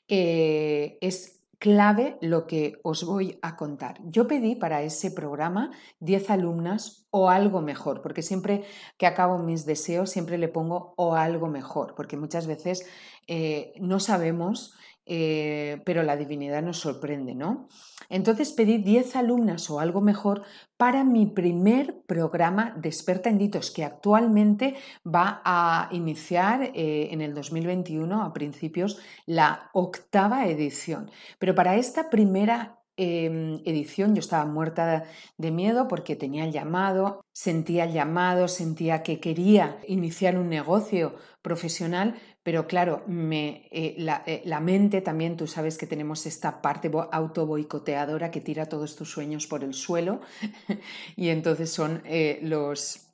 eh, 0.09 0.99
es 1.00 1.41
clave 1.62 2.19
lo 2.21 2.49
que 2.49 2.81
os 2.83 3.04
voy 3.04 3.38
a 3.40 3.54
contar. 3.54 4.00
Yo 4.02 4.26
pedí 4.26 4.57
para 4.57 4.83
ese 4.83 5.12
programa 5.12 5.71
10 6.00 6.31
alumnas 6.31 7.07
o 7.11 7.31
algo 7.31 7.62
mejor, 7.62 8.02
porque 8.02 8.23
siempre 8.23 8.64
que 8.99 9.07
acabo 9.07 9.38
mis 9.38 9.64
deseos 9.64 10.11
siempre 10.11 10.38
le 10.38 10.49
pongo 10.49 10.92
o 10.97 11.14
algo 11.14 11.47
mejor, 11.47 11.95
porque 11.95 12.16
muchas 12.16 12.49
veces 12.49 12.85
eh, 13.28 13.75
no 13.78 14.00
sabemos 14.00 14.75
eh, 15.06 15.80
pero 15.85 16.02
la 16.02 16.16
divinidad 16.16 16.62
nos 16.62 16.78
sorprende, 16.78 17.35
¿no? 17.35 17.68
Entonces 18.09 18.52
pedí 18.52 18.78
10 18.78 19.16
alumnas 19.16 19.68
o 19.71 19.80
algo 19.80 20.00
mejor 20.00 20.42
para 20.76 21.04
mi 21.04 21.26
primer 21.26 22.02
programa 22.06 22.75
de 22.76 22.88
experta 22.88 23.30
en 23.30 23.38
ditos, 23.38 23.71
que 23.71 23.85
actualmente 23.85 24.75
va 25.06 25.40
a 25.44 25.88
iniciar 25.92 26.71
eh, 26.75 27.09
en 27.11 27.21
el 27.21 27.35
2021, 27.35 28.23
a 28.23 28.32
principios, 28.32 28.99
la 29.26 29.71
octava 29.73 30.47
edición. 30.47 31.11
Pero 31.38 31.54
para 31.54 31.76
esta 31.76 32.11
primera 32.11 32.82
Em, 32.99 33.62
edición 33.64 34.14
yo 34.14 34.20
estaba 34.20 34.44
muerta 34.44 35.04
de 35.38 35.50
miedo 35.50 35.88
porque 35.88 36.14
tenía 36.14 36.44
el 36.44 36.52
llamado, 36.52 37.25
sentía 37.32 37.84
el 37.84 37.92
llamado, 37.92 38.49
sentía 38.49 39.02
que 39.02 39.18
quería 39.18 39.78
iniciar 39.88 40.37
un 40.37 40.50
negocio 40.50 41.14
profesional, 41.40 42.20
pero 42.42 42.66
claro, 42.66 43.02
me, 43.06 43.68
eh, 43.70 43.96
eh, 44.26 44.42
la, 44.44 44.61
mente 44.61 45.00
también, 45.00 45.38
tú 45.38 45.46
sabes 45.46 45.78
que 45.78 45.87
tenemos 45.87 46.26
esta 46.26 46.61
parte 46.61 46.90
auto 47.12 47.46
boicoteadora 47.46 48.30
que 48.30 48.42
tira 48.42 48.66
todos 48.66 48.94
tus 48.94 49.11
sueños 49.11 49.46
por 49.46 49.64
el 49.64 49.72
suelo 49.72 50.20
y 51.16 51.30
entonces 51.30 51.70
son 51.70 52.02
eh, 52.04 52.40
los, 52.42 53.08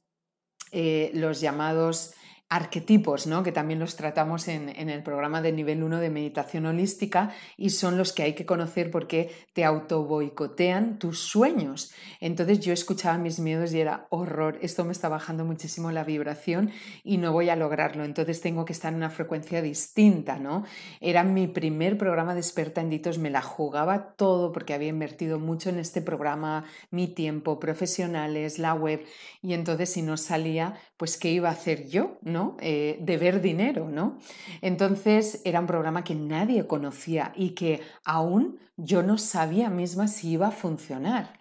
los 0.72 1.40
llamados 1.40 2.14
arquetipos, 2.48 3.26
¿no? 3.26 3.42
que 3.42 3.52
también 3.52 3.78
los 3.78 3.96
tratamos 3.96 4.48
en, 4.48 4.68
el 4.70 5.02
programa 5.02 5.42
de 5.42 5.52
nivel 5.52 5.82
1 5.82 6.00
de 6.00 6.08
meditación 6.08 6.64
holística 6.64 7.30
y 7.58 7.70
son 7.70 7.98
los 7.98 8.14
que 8.14 8.22
hay 8.22 8.34
que 8.34 8.46
conocer 8.46 8.90
porque 8.90 9.30
te 9.52 9.64
auto 9.64 10.04
boicotean 10.04 10.98
tus 10.98 11.20
sueños. 11.20 11.92
Entonces 12.20 12.60
yo 12.60 12.72
escuchaba 12.72 13.18
mis 13.18 13.38
miedos 13.38 13.74
y 13.74 13.80
era 13.80 14.06
horror, 14.08 14.58
esto 14.62 14.84
me 14.84 14.92
está 14.92 15.10
bajando 15.10 15.44
muchísimo 15.44 15.92
la 15.92 16.04
vibración 16.04 16.70
y 17.04 17.18
no 17.18 17.32
voy 17.32 17.50
a 17.50 17.56
lograrlo, 17.56 18.04
entonces 18.04 18.40
tengo 18.40 18.64
que 18.64 18.72
estar 18.72 18.92
en 18.92 18.96
una 18.96 19.10
frecuencia 19.10 19.60
distinta. 19.60 20.38
¿no? 20.38 20.64
Era 21.00 21.24
mi 21.24 21.48
primer 21.48 21.98
programa 21.98 22.32
de 22.32 22.40
experta 22.40 22.80
en 22.80 22.88
ditos, 22.88 23.18
me 23.18 23.28
la 23.28 23.42
jugaba 23.42 24.14
todo 24.16 24.52
porque 24.52 24.72
había 24.72 24.88
invertido 24.88 25.38
mucho 25.38 25.68
en 25.68 25.78
este 25.78 26.00
programa, 26.00 26.64
mi 26.90 27.08
tiempo, 27.08 27.60
profesionales, 27.60 28.58
la 28.58 28.72
web 28.72 29.04
y 29.42 29.52
entonces 29.52 29.92
si 29.92 30.00
no 30.00 30.16
salía, 30.16 30.80
pues 30.98 31.16
¿qué 31.16 31.30
iba 31.30 31.48
a 31.48 31.52
hacer 31.52 31.88
yo? 31.88 32.18
¿no? 32.22 32.56
Eh, 32.60 32.98
de 33.00 33.16
ver 33.16 33.40
dinero, 33.40 33.88
¿no? 33.88 34.18
Entonces 34.60 35.40
era 35.44 35.60
un 35.60 35.66
programa 35.66 36.04
que 36.04 36.14
nadie 36.14 36.66
conocía 36.66 37.32
y 37.34 37.50
que 37.50 37.80
aún 38.04 38.58
yo 38.76 39.02
no 39.02 39.16
sabía 39.16 39.70
misma 39.70 40.08
si 40.08 40.32
iba 40.32 40.48
a 40.48 40.52
funcionar. 40.52 41.38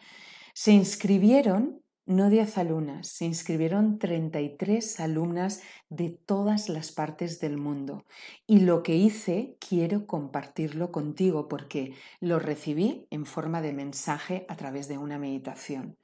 Se 0.54 0.72
inscribieron 0.72 1.82
no 2.08 2.30
10 2.30 2.58
alumnas, 2.58 3.10
se 3.10 3.26
inscribieron 3.26 4.00
33 4.00 5.02
alumnas 5.02 5.62
de 5.90 6.10
todas 6.10 6.70
las 6.70 6.94
partes 6.94 7.42
del 7.42 7.58
mundo. 7.58 8.06
Y 8.48 8.62
lo 8.62 8.82
que 8.82 8.96
hice 8.96 9.58
quiero 9.60 10.08
compartirlo 10.08 10.92
contigo 10.94 11.50
porque 11.50 11.94
lo 12.22 12.40
recibí 12.40 13.08
en 13.12 13.26
forma 13.26 13.62
de 13.62 13.74
mensaje 13.74 14.46
a 14.48 14.56
través 14.56 14.88
de 14.88 14.98
una 14.98 15.20
meditación. 15.20 15.98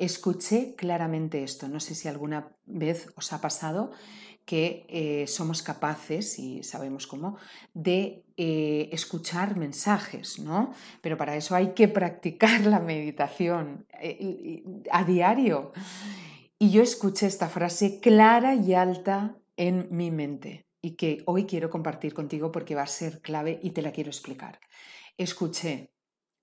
Escuché 0.00 0.74
claramente 0.76 1.42
esto, 1.42 1.68
no 1.68 1.78
sé 1.78 1.94
si 1.94 2.08
alguna 2.08 2.56
vez 2.64 3.12
os 3.16 3.34
ha 3.34 3.42
pasado 3.42 3.90
que 4.46 4.86
eh, 4.88 5.26
somos 5.26 5.62
capaces, 5.62 6.38
y 6.38 6.62
sabemos 6.62 7.06
cómo, 7.06 7.36
de 7.74 8.24
eh, 8.38 8.88
escuchar 8.92 9.58
mensajes, 9.58 10.38
¿no? 10.38 10.72
Pero 11.02 11.18
para 11.18 11.36
eso 11.36 11.54
hay 11.54 11.74
que 11.74 11.86
practicar 11.86 12.62
la 12.62 12.80
meditación 12.80 13.86
eh, 14.00 14.64
a 14.90 15.04
diario. 15.04 15.72
Y 16.58 16.70
yo 16.70 16.82
escuché 16.82 17.26
esta 17.26 17.50
frase 17.50 18.00
clara 18.00 18.54
y 18.54 18.72
alta 18.72 19.36
en 19.58 19.86
mi 19.90 20.10
mente 20.10 20.66
y 20.80 20.96
que 20.96 21.22
hoy 21.26 21.44
quiero 21.44 21.68
compartir 21.68 22.14
contigo 22.14 22.50
porque 22.50 22.74
va 22.74 22.84
a 22.84 22.86
ser 22.86 23.20
clave 23.20 23.60
y 23.62 23.72
te 23.72 23.82
la 23.82 23.92
quiero 23.92 24.08
explicar. 24.08 24.60
Escuché, 25.18 25.92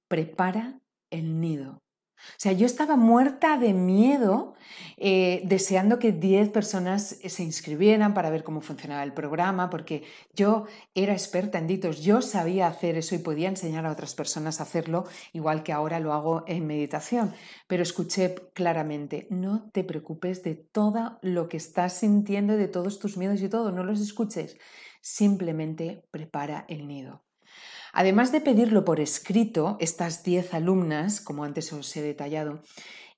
prepara 0.07 0.79
el 1.09 1.39
nido. 1.39 1.86
O 2.17 2.39
sea, 2.39 2.51
yo 2.51 2.65
estaba 2.65 2.95
muerta 2.95 3.57
de 3.57 3.73
miedo, 3.73 4.55
eh, 4.97 5.41
deseando 5.45 5.99
que 5.99 6.11
10 6.11 6.49
personas 6.49 7.17
se 7.23 7.43
inscribieran 7.43 8.13
para 8.13 8.29
ver 8.29 8.43
cómo 8.43 8.61
funcionaba 8.61 9.03
el 9.03 9.13
programa, 9.13 9.69
porque 9.69 10.03
yo 10.33 10.65
era 10.95 11.13
experta 11.13 11.57
en 11.57 11.67
ditos, 11.67 12.01
yo 12.01 12.21
sabía 12.21 12.67
hacer 12.67 12.97
eso 12.97 13.15
y 13.15 13.19
podía 13.19 13.49
enseñar 13.49 13.85
a 13.85 13.91
otras 13.91 14.15
personas 14.15 14.59
a 14.59 14.63
hacerlo, 14.63 15.05
igual 15.33 15.63
que 15.63 15.73
ahora 15.73 15.99
lo 15.99 16.13
hago 16.13 16.43
en 16.47 16.67
meditación. 16.67 17.33
Pero 17.67 17.83
escuché 17.83 18.35
claramente, 18.53 19.27
no 19.29 19.69
te 19.71 19.83
preocupes 19.83 20.43
de 20.43 20.55
todo 20.55 21.19
lo 21.21 21.49
que 21.49 21.57
estás 21.57 21.93
sintiendo, 21.93 22.57
de 22.57 22.67
todos 22.67 22.99
tus 22.99 23.17
miedos 23.17 23.41
y 23.41 23.49
todo, 23.49 23.71
no 23.71 23.83
los 23.83 24.01
escuches, 24.01 24.57
simplemente 25.01 26.03
prepara 26.11 26.65
el 26.67 26.87
nido. 26.87 27.26
Además 27.97 28.31
de 28.31 28.41
pedirlo 28.41 28.85
por 28.85 28.99
escrito, 28.99 29.75
estas 29.79 30.23
10 30.23 30.53
alumnas, 30.53 31.19
como 31.19 31.43
antes 31.43 31.73
os 31.73 31.97
he 31.97 32.03
detallado, 32.03 32.61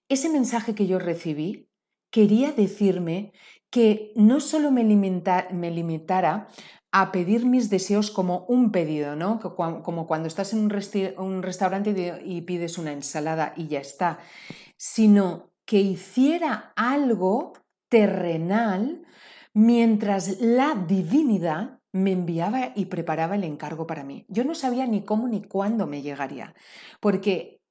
ese 0.07 0.29
mensaje 0.29 0.73
que 0.73 0.87
yo 0.87 0.99
recibí 0.99 1.67
quería 2.09 2.53
decirme 2.53 3.33
que 3.69 4.13
no 4.15 4.39
solo 4.39 4.71
me, 4.71 4.85
limitara 4.85 6.47
a 6.93 7.11
pedir 7.11 7.45
mis 7.45 7.69
deseos 7.69 8.09
como 8.09 8.45
un 8.47 8.71
pedido, 8.71 9.17
¿no? 9.17 9.41
Como 9.41 10.07
cuando 10.07 10.29
estás 10.29 10.53
en 10.53 10.59
un 10.59 11.43
restaurante 11.43 12.21
y 12.23 12.39
pides 12.43 12.77
una 12.77 12.93
ensalada 12.93 13.51
y 13.57 13.67
ya 13.67 13.81
está, 13.81 14.19
sino 14.77 15.51
que 15.65 15.81
hiciera 15.81 16.71
algo 16.77 17.51
terrenal 17.89 19.03
mientras 19.53 20.39
la 20.39 20.73
divinidad 20.87 21.78
me 21.91 22.11
enviaba 22.11 22.71
y 22.75 22.85
preparaba 22.85 23.35
el 23.35 23.43
encargo 23.43 23.87
para 23.87 24.03
mí. 24.03 24.25
Yo 24.27 24.43
no 24.43 24.55
sabía 24.55 24.85
ni 24.85 25.03
cómo 25.03 25.27
ni 25.27 25.41
cuándo 25.41 25.87
me 25.87 26.01
llegaría, 26.01 26.53
porque 26.99 27.61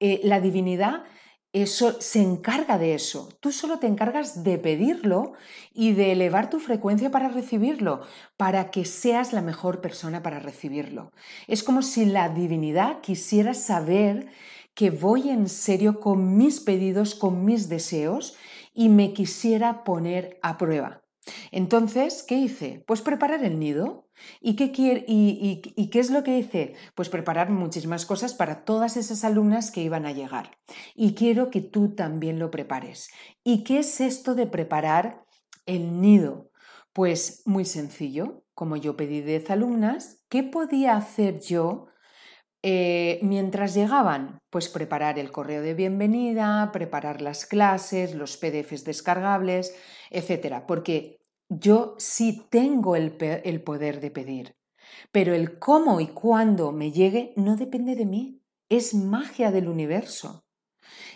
eh, 0.00 0.20
la 0.24 0.40
divinidad 0.40 1.04
eso, 1.52 2.00
se 2.00 2.20
encarga 2.20 2.76
de 2.78 2.94
eso. 2.94 3.30
Tú 3.40 3.52
solo 3.52 3.78
te 3.78 3.86
encargas 3.86 4.44
de 4.44 4.58
pedirlo 4.58 5.32
y 5.72 5.92
de 5.92 6.12
elevar 6.12 6.50
tu 6.50 6.60
frecuencia 6.60 7.10
para 7.10 7.28
recibirlo, 7.28 8.02
para 8.36 8.70
que 8.70 8.84
seas 8.84 9.32
la 9.32 9.40
mejor 9.40 9.80
persona 9.80 10.22
para 10.22 10.40
recibirlo. 10.40 11.10
Es 11.46 11.62
como 11.62 11.82
si 11.82 12.04
la 12.04 12.28
divinidad 12.28 13.00
quisiera 13.00 13.54
saber 13.54 14.28
que 14.74 14.90
voy 14.90 15.30
en 15.30 15.48
serio 15.48 16.00
con 16.00 16.36
mis 16.36 16.60
pedidos, 16.60 17.14
con 17.14 17.44
mis 17.44 17.68
deseos 17.68 18.36
y 18.74 18.90
me 18.90 19.12
quisiera 19.14 19.84
poner 19.84 20.38
a 20.42 20.58
prueba. 20.58 21.02
Entonces, 21.50 22.22
¿qué 22.22 22.36
hice? 22.36 22.84
Pues 22.86 23.02
preparar 23.02 23.44
el 23.44 23.58
nido. 23.58 24.08
¿Y 24.40 24.56
qué, 24.56 24.72
y, 25.06 25.90
qué 25.90 25.98
es 26.00 26.10
lo 26.10 26.24
que 26.24 26.38
hice? 26.38 26.74
Pues 26.94 27.08
preparar 27.08 27.50
muchísimas 27.50 28.04
cosas 28.06 28.34
para 28.34 28.64
todas 28.64 28.96
esas 28.96 29.24
alumnas 29.24 29.70
que 29.70 29.82
iban 29.82 30.06
a 30.06 30.12
llegar. 30.12 30.58
Y 30.94 31.14
quiero 31.14 31.50
que 31.50 31.60
tú 31.60 31.94
también 31.94 32.38
lo 32.38 32.50
prepares. 32.50 33.10
¿Y 33.44 33.64
qué 33.64 33.78
es 33.78 34.00
esto 34.00 34.34
de 34.34 34.46
preparar 34.46 35.24
el 35.66 36.00
nido? 36.00 36.50
Pues 36.92 37.42
muy 37.46 37.64
sencillo. 37.64 38.44
Como 38.54 38.76
yo 38.76 38.96
pedí 38.96 39.20
10 39.20 39.50
alumnas, 39.50 40.24
¿qué 40.28 40.42
podía 40.42 40.96
hacer 40.96 41.40
yo 41.40 41.86
eh, 42.70 43.18
mientras 43.22 43.72
llegaban, 43.72 44.42
pues 44.50 44.68
preparar 44.68 45.18
el 45.18 45.32
correo 45.32 45.62
de 45.62 45.72
bienvenida, 45.72 46.70
preparar 46.70 47.22
las 47.22 47.46
clases, 47.46 48.14
los 48.14 48.36
PDFs 48.36 48.84
descargables, 48.84 49.74
etcétera, 50.10 50.66
porque 50.66 51.18
yo 51.48 51.94
sí 51.96 52.46
tengo 52.50 52.94
el, 52.94 53.16
el 53.20 53.62
poder 53.62 54.00
de 54.00 54.10
pedir, 54.10 54.54
pero 55.12 55.32
el 55.32 55.58
cómo 55.58 55.98
y 55.98 56.08
cuándo 56.08 56.70
me 56.72 56.92
llegue 56.92 57.32
no 57.36 57.56
depende 57.56 57.96
de 57.96 58.04
mí, 58.04 58.42
es 58.68 58.92
magia 58.92 59.50
del 59.50 59.66
universo. 59.66 60.44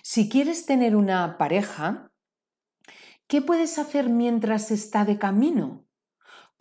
Si 0.02 0.30
quieres 0.30 0.64
tener 0.64 0.96
una 0.96 1.36
pareja, 1.36 2.10
¿qué 3.26 3.42
puedes 3.42 3.78
hacer 3.78 4.08
mientras 4.08 4.70
está 4.70 5.04
de 5.04 5.18
camino? 5.18 5.84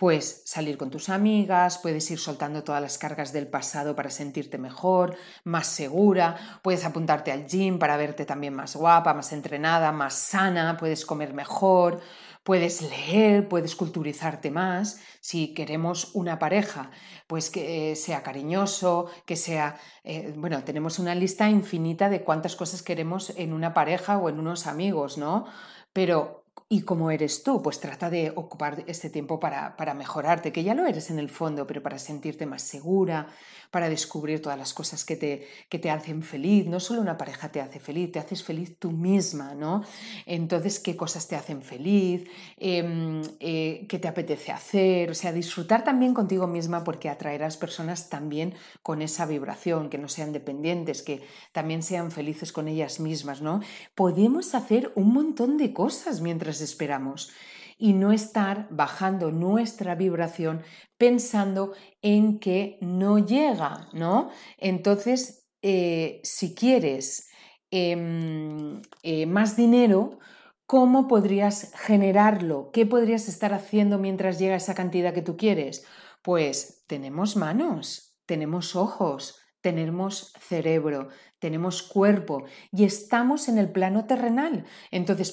Pues 0.02 0.42
salir 0.46 0.80
con 0.80 0.90
tus 0.90 1.10
amigas, 1.10 1.78
puedes 1.78 2.10
ir 2.10 2.18
soltando 2.18 2.64
todas 2.64 2.82
las 2.82 2.98
cargas 2.98 3.32
del 3.34 3.48
pasado 3.48 3.96
para 3.96 4.10
sentirte 4.10 4.58
mejor, 4.58 5.16
más 5.44 5.68
segura, 5.68 6.60
puedes 6.64 6.86
apuntarte 6.86 7.32
al 7.32 7.46
gym 7.46 7.78
para 7.78 7.98
verte 7.98 8.26
también 8.26 8.56
más 8.56 8.76
guapa, 8.76 9.14
más 9.14 9.32
entrenada, 9.32 9.92
más 9.92 10.16
sana, 10.16 10.76
puedes 10.80 11.06
comer 11.06 11.36
mejor, 11.36 12.02
puedes 12.44 12.82
leer, 12.82 13.48
puedes 13.48 13.76
culturizarte 13.76 14.50
más. 14.50 15.00
Si 15.20 15.54
queremos 15.54 16.10
una 16.16 16.40
pareja, 16.40 16.90
pues 17.28 17.52
que 17.52 17.96
sea 17.96 18.24
cariñoso, 18.24 19.06
que 19.28 19.36
sea, 19.36 19.78
eh, 20.04 20.34
bueno, 20.36 20.64
tenemos 20.64 20.98
una 20.98 21.14
lista 21.14 21.48
infinita 21.48 22.10
de 22.10 22.24
cuántas 22.24 22.56
cosas 22.56 22.82
queremos 22.82 23.34
en 23.38 23.54
una 23.54 23.76
pareja 23.76 24.18
o 24.18 24.30
en 24.30 24.40
unos 24.40 24.66
amigos, 24.66 25.20
¿no? 25.20 25.46
Pero 25.94 26.41
¿Y 26.74 26.84
cómo 26.84 27.12
eres 27.12 27.44
tú? 27.44 27.62
Pues 27.62 27.82
trata 27.82 28.10
de 28.10 28.32
ocupar 28.34 28.86
este 28.88 29.10
tiempo 29.10 29.42
para, 29.42 29.76
para, 29.76 29.94
mejorarte, 29.94 30.54
que 30.54 30.64
ya 30.64 30.74
lo 30.74 30.86
eres 30.86 31.10
en 31.10 31.20
el 31.20 31.30
fondo, 31.30 31.68
pero 31.68 31.84
para 31.84 32.00
sentirte 32.00 32.46
más 32.46 32.62
segura, 32.62 33.28
para 33.72 33.90
descubrir 33.90 34.42
todas 34.42 34.58
las 34.58 34.74
cosas 34.74 35.04
que 35.04 35.18
te, 35.18 35.48
que 35.68 35.80
te 35.80 35.90
hacen 35.90 36.24
feliz. 36.24 36.68
No 36.68 36.80
solo 36.80 37.02
una 37.02 37.18
pareja 37.18 37.52
te 37.52 37.60
hace 37.60 37.82
feliz, 37.82 38.14
te 38.14 38.20
haces 38.20 38.42
feliz 38.44 38.78
tú 38.80 38.92
misma, 38.92 39.54
¿no? 39.54 39.84
Entonces, 40.26 40.80
¿qué 40.80 40.96
cosas 40.96 41.28
te 41.28 41.36
hacen 41.36 41.62
feliz? 41.62 42.24
Em, 42.58 43.22
eh, 43.42 43.86
¿Qué 43.90 44.00
te 44.00 44.08
apetece 44.08 44.54
hacer? 44.54 45.12
O 45.12 45.14
sea, 45.14 45.34
disfrutar 45.34 45.84
también 45.84 46.14
contigo 46.14 46.48
misma 46.48 46.86
porque 46.86 47.10
atraerás 47.10 47.58
personas 47.58 48.10
también 48.10 48.54
con 48.82 49.02
esa 49.02 49.26
vibración, 49.26 49.90
que 49.90 49.98
no 49.98 50.08
sean 50.08 50.32
dependientes, 50.32 51.02
que 51.02 51.22
también 51.52 51.84
sean 51.84 52.12
felices 52.12 52.54
con 52.54 52.70
ellas 52.70 53.02
mismas, 53.02 53.42
¿no? 53.42 53.62
Podemos 53.94 54.56
hacer 54.56 54.92
un 54.96 55.12
montón 55.12 55.58
de 55.58 55.74
cosas 55.74 56.22
mientras 56.22 56.41
esperamos 56.50 57.32
y 57.78 57.94
no 57.94 58.12
estar 58.12 58.68
bajando 58.70 59.32
nuestra 59.32 59.96
vibración 59.96 60.62
pensando 60.98 61.74
en 62.02 62.40
que 62.40 62.78
no 62.80 63.18
llega, 63.18 63.90
¿no? 63.94 64.30
Entonces, 64.58 65.48
eh, 65.64 66.22
si 66.24 66.54
quieres 66.54 67.30
em, 67.72 68.82
eh, 69.02 69.26
más 69.26 69.56
dinero, 69.56 70.20
¿cómo 70.68 71.08
podrías 71.08 71.74
generarlo? 71.76 72.70
¿Qué 72.72 72.86
podrías 72.86 73.28
estar 73.28 73.54
haciendo 73.54 73.98
mientras 73.98 74.38
llega 74.38 74.56
esa 74.56 74.76
cantidad 74.76 75.14
que 75.14 75.24
tú 75.24 75.36
quieres? 75.36 75.84
Pues 76.22 76.84
tenemos 76.86 77.36
manos, 77.36 78.16
tenemos 78.28 78.76
ojos, 78.76 79.41
tenemos 79.62 80.34
cerebro, 80.40 81.10
tenemos 81.40 81.82
cuerpo 81.82 82.44
y 82.72 82.84
estamos 82.84 83.48
en 83.48 83.58
el 83.58 83.72
plano 83.72 84.06
terrenal. 84.06 84.66
Entonces 84.92 85.32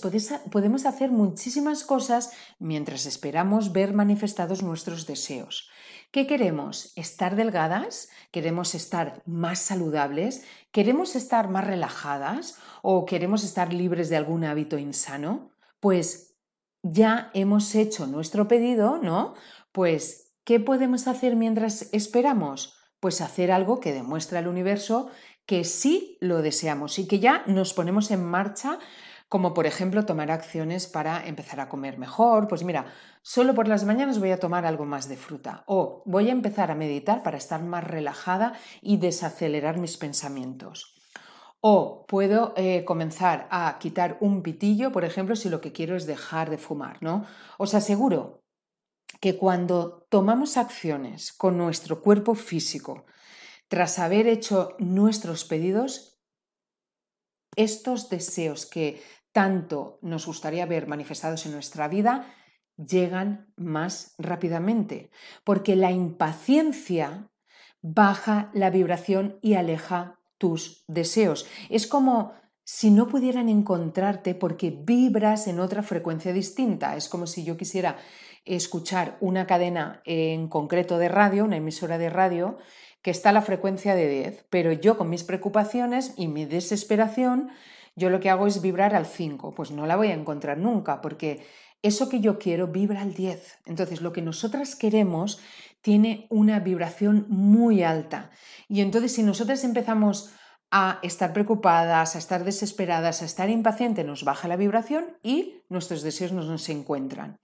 podemos 0.50 0.86
hacer 0.86 1.10
muchísimas 1.10 1.84
cosas 1.84 2.32
mientras 2.58 3.06
esperamos 3.06 3.72
ver 3.72 3.92
manifestados 3.92 4.62
nuestros 4.62 5.06
deseos. 5.06 5.68
¿Qué 6.10 6.26
queremos? 6.26 6.92
¿Estar 6.96 7.36
delgadas? 7.36 8.08
¿Queremos 8.30 8.74
estar 8.74 9.22
más 9.26 9.58
saludables? 9.58 10.44
¿Queremos 10.72 11.14
estar 11.16 11.50
más 11.50 11.66
relajadas? 11.66 12.56
¿O 12.80 13.04
queremos 13.04 13.44
estar 13.44 13.74
libres 13.74 14.08
de 14.08 14.16
algún 14.16 14.44
hábito 14.44 14.78
insano? 14.78 15.50
Pues 15.80 16.36
ya 16.82 17.30
hemos 17.34 17.74
hecho 17.74 18.06
nuestro 18.06 18.48
pedido, 18.48 18.98
¿no? 18.98 19.34
Pues, 19.72 20.32
¿qué 20.44 20.60
podemos 20.60 21.06
hacer 21.06 21.36
mientras 21.36 21.90
esperamos? 21.92 22.77
Pues 23.00 23.20
hacer 23.20 23.52
algo 23.52 23.80
que 23.80 23.92
demuestre 23.92 24.38
al 24.38 24.48
universo 24.48 25.10
que 25.48 25.64
sí 25.64 26.18
lo 26.20 26.42
deseamos 26.42 26.98
y 26.98 27.08
que 27.08 27.20
ya 27.20 27.42
nos 27.46 27.72
ponemos 27.72 28.10
en 28.10 28.22
marcha, 28.22 28.78
como 29.30 29.54
por 29.54 29.66
ejemplo 29.66 30.04
tomar 30.04 30.30
acciones 30.30 30.86
para 30.86 31.26
empezar 31.26 31.58
a 31.60 31.70
comer 31.70 31.96
mejor. 31.96 32.48
Pues 32.48 32.64
mira, 32.64 32.86
solo 33.22 33.54
por 33.54 33.66
las 33.66 33.84
mañanas 33.84 34.18
voy 34.18 34.30
a 34.30 34.40
tomar 34.40 34.66
algo 34.66 34.84
más 34.84 35.08
de 35.08 35.16
fruta 35.16 35.64
o 35.66 36.02
voy 36.04 36.28
a 36.28 36.32
empezar 36.32 36.70
a 36.70 36.74
meditar 36.74 37.22
para 37.22 37.38
estar 37.38 37.62
más 37.62 37.82
relajada 37.82 38.52
y 38.82 38.98
desacelerar 38.98 39.78
mis 39.78 39.96
pensamientos. 39.96 40.94
O 41.60 42.04
puedo 42.06 42.52
eh, 42.56 42.84
comenzar 42.84 43.48
a 43.50 43.78
quitar 43.80 44.18
un 44.20 44.42
pitillo, 44.42 44.92
por 44.92 45.04
ejemplo, 45.04 45.34
si 45.34 45.48
lo 45.48 45.60
que 45.60 45.72
quiero 45.72 45.96
es 45.96 46.06
dejar 46.06 46.50
de 46.50 46.58
fumar, 46.58 46.98
¿no? 47.00 47.24
Os 47.56 47.74
aseguro 47.74 48.42
que 49.20 49.36
cuando 49.36 50.06
tomamos 50.08 50.56
acciones 50.56 51.32
con 51.32 51.56
nuestro 51.56 52.00
cuerpo 52.02 52.34
físico, 52.34 53.04
tras 53.68 53.98
haber 53.98 54.26
hecho 54.26 54.76
nuestros 54.78 55.44
pedidos, 55.44 56.20
estos 57.56 58.08
deseos 58.08 58.66
que 58.66 59.02
tanto 59.32 59.98
nos 60.02 60.26
gustaría 60.26 60.66
ver 60.66 60.86
manifestados 60.86 61.44
en 61.46 61.52
nuestra 61.52 61.88
vida 61.88 62.34
llegan 62.76 63.52
más 63.56 64.14
rápidamente, 64.18 65.10
porque 65.44 65.74
la 65.74 65.90
impaciencia 65.90 67.28
baja 67.82 68.50
la 68.54 68.70
vibración 68.70 69.38
y 69.42 69.54
aleja 69.54 70.20
tus 70.38 70.84
deseos. 70.86 71.46
Es 71.68 71.86
como 71.86 72.32
si 72.64 72.90
no 72.90 73.08
pudieran 73.08 73.48
encontrarte 73.48 74.34
porque 74.34 74.70
vibras 74.70 75.48
en 75.48 75.58
otra 75.58 75.82
frecuencia 75.82 76.32
distinta. 76.32 76.96
Es 76.96 77.08
como 77.08 77.26
si 77.26 77.42
yo 77.42 77.56
quisiera 77.56 77.96
escuchar 78.44 79.16
una 79.20 79.46
cadena 79.46 80.02
en 80.04 80.48
concreto 80.48 80.98
de 80.98 81.08
radio, 81.08 81.44
una 81.44 81.56
emisora 81.56 81.98
de 81.98 82.10
radio, 82.10 82.58
que 83.02 83.10
está 83.10 83.30
a 83.30 83.32
la 83.32 83.42
frecuencia 83.42 83.94
de 83.94 84.08
10, 84.08 84.46
pero 84.50 84.72
yo 84.72 84.98
con 84.98 85.10
mis 85.10 85.24
preocupaciones 85.24 86.14
y 86.16 86.28
mi 86.28 86.44
desesperación, 86.44 87.50
yo 87.94 88.10
lo 88.10 88.20
que 88.20 88.30
hago 88.30 88.46
es 88.46 88.60
vibrar 88.60 88.94
al 88.94 89.06
5, 89.06 89.54
pues 89.54 89.70
no 89.70 89.86
la 89.86 89.96
voy 89.96 90.08
a 90.08 90.14
encontrar 90.14 90.58
nunca, 90.58 91.00
porque 91.00 91.46
eso 91.82 92.08
que 92.08 92.20
yo 92.20 92.38
quiero 92.38 92.68
vibra 92.68 93.02
al 93.02 93.14
10. 93.14 93.60
Entonces, 93.66 94.00
lo 94.00 94.12
que 94.12 94.22
nosotras 94.22 94.74
queremos 94.74 95.40
tiene 95.80 96.26
una 96.28 96.58
vibración 96.58 97.26
muy 97.28 97.82
alta. 97.82 98.30
Y 98.68 98.80
entonces, 98.80 99.12
si 99.12 99.22
nosotras 99.22 99.62
empezamos 99.62 100.32
a 100.70 100.98
estar 101.02 101.32
preocupadas, 101.32 102.14
a 102.14 102.18
estar 102.18 102.44
desesperadas, 102.44 103.22
a 103.22 103.24
estar 103.24 103.48
impacientes, 103.48 104.04
nos 104.04 104.24
baja 104.24 104.48
la 104.48 104.56
vibración 104.56 105.16
y 105.22 105.62
nuestros 105.68 106.02
deseos 106.02 106.32
no 106.32 106.42
nos 106.42 106.68
encuentran. 106.68 107.38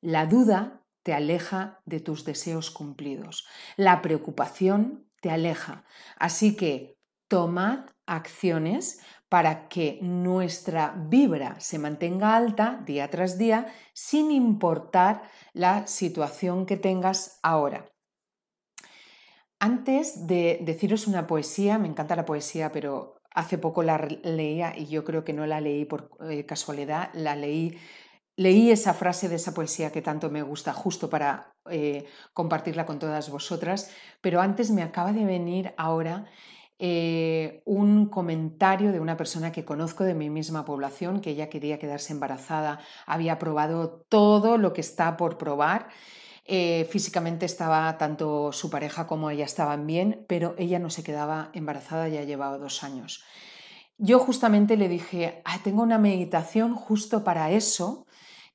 La 0.00 0.26
duda 0.26 0.84
te 1.02 1.12
aleja 1.12 1.80
de 1.86 2.00
tus 2.00 2.24
deseos 2.24 2.70
cumplidos. 2.70 3.46
La 3.76 4.02
preocupación 4.02 5.10
te 5.20 5.30
aleja. 5.30 5.84
Así 6.16 6.56
que 6.56 6.98
tomad 7.28 7.86
acciones 8.06 9.00
para 9.28 9.68
que 9.68 9.98
nuestra 10.00 10.94
vibra 10.96 11.60
se 11.60 11.78
mantenga 11.78 12.36
alta 12.36 12.82
día 12.86 13.10
tras 13.10 13.36
día 13.36 13.66
sin 13.92 14.30
importar 14.30 15.22
la 15.52 15.86
situación 15.86 16.64
que 16.64 16.76
tengas 16.76 17.38
ahora. 17.42 17.86
Antes 19.60 20.26
de 20.26 20.60
deciros 20.62 21.06
una 21.06 21.26
poesía, 21.26 21.78
me 21.78 21.88
encanta 21.88 22.16
la 22.16 22.24
poesía, 22.24 22.70
pero 22.70 23.16
hace 23.30 23.58
poco 23.58 23.82
la 23.82 23.98
leía 24.22 24.72
y 24.76 24.86
yo 24.86 25.04
creo 25.04 25.24
que 25.24 25.32
no 25.32 25.46
la 25.46 25.60
leí 25.60 25.84
por 25.84 26.10
eh, 26.30 26.46
casualidad, 26.46 27.10
la 27.12 27.36
leí 27.36 27.76
Leí 28.38 28.70
esa 28.70 28.94
frase 28.94 29.28
de 29.28 29.34
esa 29.34 29.52
poesía 29.52 29.90
que 29.90 30.00
tanto 30.00 30.30
me 30.30 30.42
gusta 30.42 30.72
justo 30.72 31.10
para 31.10 31.56
eh, 31.68 32.06
compartirla 32.32 32.86
con 32.86 33.00
todas 33.00 33.30
vosotras, 33.30 33.90
pero 34.20 34.40
antes 34.40 34.70
me 34.70 34.84
acaba 34.84 35.12
de 35.12 35.24
venir 35.24 35.74
ahora 35.76 36.26
eh, 36.78 37.62
un 37.64 38.06
comentario 38.06 38.92
de 38.92 39.00
una 39.00 39.16
persona 39.16 39.50
que 39.50 39.64
conozco 39.64 40.04
de 40.04 40.14
mi 40.14 40.30
misma 40.30 40.64
población, 40.64 41.20
que 41.20 41.30
ella 41.30 41.48
quería 41.48 41.80
quedarse 41.80 42.12
embarazada, 42.12 42.78
había 43.06 43.40
probado 43.40 44.06
todo 44.08 44.56
lo 44.56 44.72
que 44.72 44.82
está 44.82 45.16
por 45.16 45.36
probar. 45.36 45.88
Eh, 46.44 46.86
físicamente 46.92 47.44
estaba 47.44 47.98
tanto 47.98 48.52
su 48.52 48.70
pareja 48.70 49.08
como 49.08 49.30
ella 49.30 49.46
estaban 49.46 49.84
bien, 49.84 50.24
pero 50.28 50.54
ella 50.58 50.78
no 50.78 50.90
se 50.90 51.02
quedaba 51.02 51.50
embarazada, 51.54 52.06
ya 52.06 52.22
llevaba 52.22 52.56
dos 52.56 52.84
años. 52.84 53.24
Yo 54.00 54.20
justamente 54.20 54.76
le 54.76 54.88
dije, 54.88 55.42
ah, 55.44 55.58
tengo 55.64 55.82
una 55.82 55.98
meditación 55.98 56.72
justo 56.76 57.24
para 57.24 57.50
eso, 57.50 58.06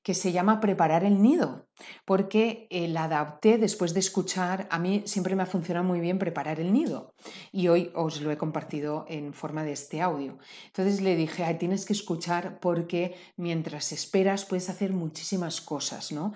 que 0.04 0.14
se 0.14 0.34
llama 0.34 0.60
Preparar 0.60 1.06
el 1.06 1.22
nido, 1.22 1.70
porque 2.06 2.68
la 2.90 3.06
adapté 3.06 3.58
después 3.58 3.94
de 3.94 4.02
escuchar, 4.02 4.68
a 4.70 4.78
mí 4.78 5.04
siempre 5.06 5.36
me 5.36 5.44
ha 5.44 5.48
funcionado 5.48 5.86
muy 5.86 6.02
bien 6.02 6.20
preparar 6.20 6.60
el 6.60 6.74
nido 6.74 7.16
y 7.52 7.70
hoy 7.70 7.90
os 7.96 8.22
lo 8.22 8.30
he 8.30 8.38
compartido 8.38 9.06
en 9.08 9.34
forma 9.34 9.64
de 9.64 9.72
este 9.72 10.02
audio. 10.02 10.38
Entonces 10.68 11.02
le 11.02 11.16
dije, 11.16 11.46
Ay, 11.46 11.58
tienes 11.58 11.86
que 11.86 11.94
escuchar 11.94 12.60
porque 12.60 13.16
mientras 13.38 13.94
esperas 13.94 14.46
puedes 14.46 14.70
hacer 14.70 14.92
muchísimas 14.92 15.62
cosas, 15.62 16.12
¿no? 16.12 16.34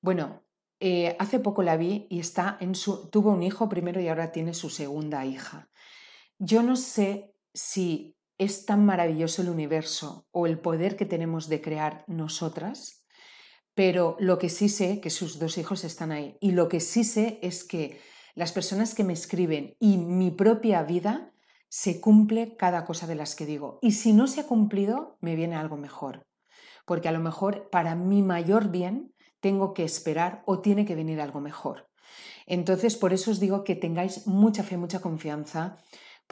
Bueno, 0.00 0.44
eh, 0.78 1.16
hace 1.18 1.38
poco 1.40 1.62
la 1.62 1.76
vi 1.76 2.06
y 2.08 2.20
está 2.20 2.56
en 2.60 2.74
su, 2.74 3.08
tuvo 3.10 3.30
un 3.30 3.42
hijo 3.42 3.68
primero 3.68 4.00
y 4.00 4.08
ahora 4.08 4.32
tiene 4.32 4.54
su 4.54 4.70
segunda 4.70 5.24
hija. 5.24 5.68
Yo 6.38 6.62
no 6.62 6.76
sé 6.76 7.32
si 7.54 8.16
es 8.42 8.66
tan 8.66 8.84
maravilloso 8.84 9.42
el 9.42 9.48
universo 9.48 10.26
o 10.30 10.46
el 10.46 10.58
poder 10.58 10.96
que 10.96 11.06
tenemos 11.06 11.48
de 11.48 11.60
crear 11.60 12.04
nosotras, 12.06 13.06
pero 13.74 14.16
lo 14.18 14.38
que 14.38 14.48
sí 14.48 14.68
sé, 14.68 15.00
que 15.00 15.10
sus 15.10 15.38
dos 15.38 15.58
hijos 15.58 15.84
están 15.84 16.12
ahí, 16.12 16.36
y 16.40 16.52
lo 16.52 16.68
que 16.68 16.80
sí 16.80 17.04
sé 17.04 17.38
es 17.42 17.64
que 17.64 18.00
las 18.34 18.52
personas 18.52 18.94
que 18.94 19.04
me 19.04 19.12
escriben 19.12 19.76
y 19.78 19.98
mi 19.98 20.30
propia 20.30 20.82
vida 20.82 21.32
se 21.68 22.00
cumple 22.00 22.56
cada 22.56 22.84
cosa 22.84 23.06
de 23.06 23.14
las 23.14 23.34
que 23.34 23.46
digo. 23.46 23.78
Y 23.80 23.92
si 23.92 24.12
no 24.12 24.26
se 24.26 24.40
ha 24.42 24.46
cumplido, 24.46 25.16
me 25.20 25.36
viene 25.36 25.56
algo 25.56 25.76
mejor. 25.76 26.26
Porque 26.84 27.08
a 27.08 27.12
lo 27.12 27.20
mejor 27.20 27.70
para 27.70 27.94
mi 27.94 28.22
mayor 28.22 28.70
bien 28.70 29.14
tengo 29.40 29.72
que 29.72 29.84
esperar 29.84 30.42
o 30.46 30.60
tiene 30.60 30.84
que 30.84 30.94
venir 30.94 31.20
algo 31.20 31.40
mejor. 31.40 31.88
Entonces, 32.46 32.96
por 32.96 33.12
eso 33.12 33.30
os 33.30 33.40
digo 33.40 33.64
que 33.64 33.74
tengáis 33.74 34.26
mucha 34.26 34.62
fe, 34.62 34.76
mucha 34.76 35.00
confianza, 35.00 35.78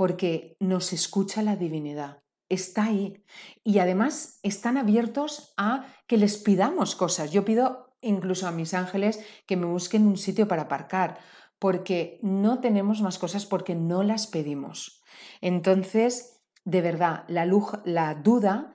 porque 0.01 0.57
nos 0.61 0.95
escucha 0.95 1.43
la 1.43 1.57
divinidad, 1.57 2.23
está 2.49 2.85
ahí. 2.85 3.23
Y 3.63 3.81
además 3.81 4.41
están 4.43 4.79
abiertos 4.79 5.53
a 5.59 5.85
que 6.07 6.17
les 6.17 6.39
pidamos 6.39 6.97
cosas. 6.97 7.33
Yo 7.33 7.45
pido 7.45 7.93
incluso 8.01 8.49
a 8.49 8.51
mis 8.51 8.73
ángeles 8.73 9.21
que 9.47 9.59
me 9.59 9.67
busquen 9.67 10.07
un 10.07 10.17
sitio 10.17 10.49
para 10.49 10.63
aparcar, 10.63 11.19
porque 11.59 12.19
no 12.23 12.61
tenemos 12.61 13.03
más 13.03 13.19
cosas 13.19 13.45
porque 13.45 13.75
no 13.75 14.03
las 14.03 14.27
pedimos. 14.27 15.03
Entonces, 15.43 16.41
de 16.65 16.81
verdad, 16.81 17.25
la, 17.29 17.47
la 17.85 18.15
duda 18.15 18.75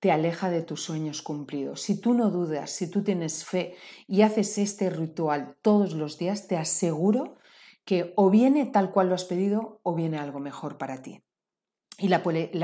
te 0.00 0.12
aleja 0.12 0.48
de 0.48 0.62
tus 0.62 0.82
sueños 0.82 1.20
cumplidos. 1.20 1.82
Si 1.82 2.00
tú 2.00 2.14
no 2.14 2.30
dudas, 2.30 2.70
si 2.70 2.90
tú 2.90 3.04
tienes 3.04 3.44
fe 3.44 3.76
y 4.06 4.22
haces 4.22 4.56
este 4.56 4.88
ritual 4.88 5.58
todos 5.60 5.92
los 5.92 6.16
días, 6.16 6.48
te 6.48 6.56
aseguro 6.56 7.36
que 7.84 8.12
o 8.16 8.30
viene 8.30 8.66
tal 8.66 8.90
cual 8.90 9.08
lo 9.08 9.14
has 9.14 9.24
pedido 9.24 9.80
o 9.82 9.94
viene 9.94 10.18
algo 10.18 10.40
mejor 10.40 10.78
para 10.78 11.02
ti. 11.02 11.22
Y 11.98 12.08
la, 12.08 12.22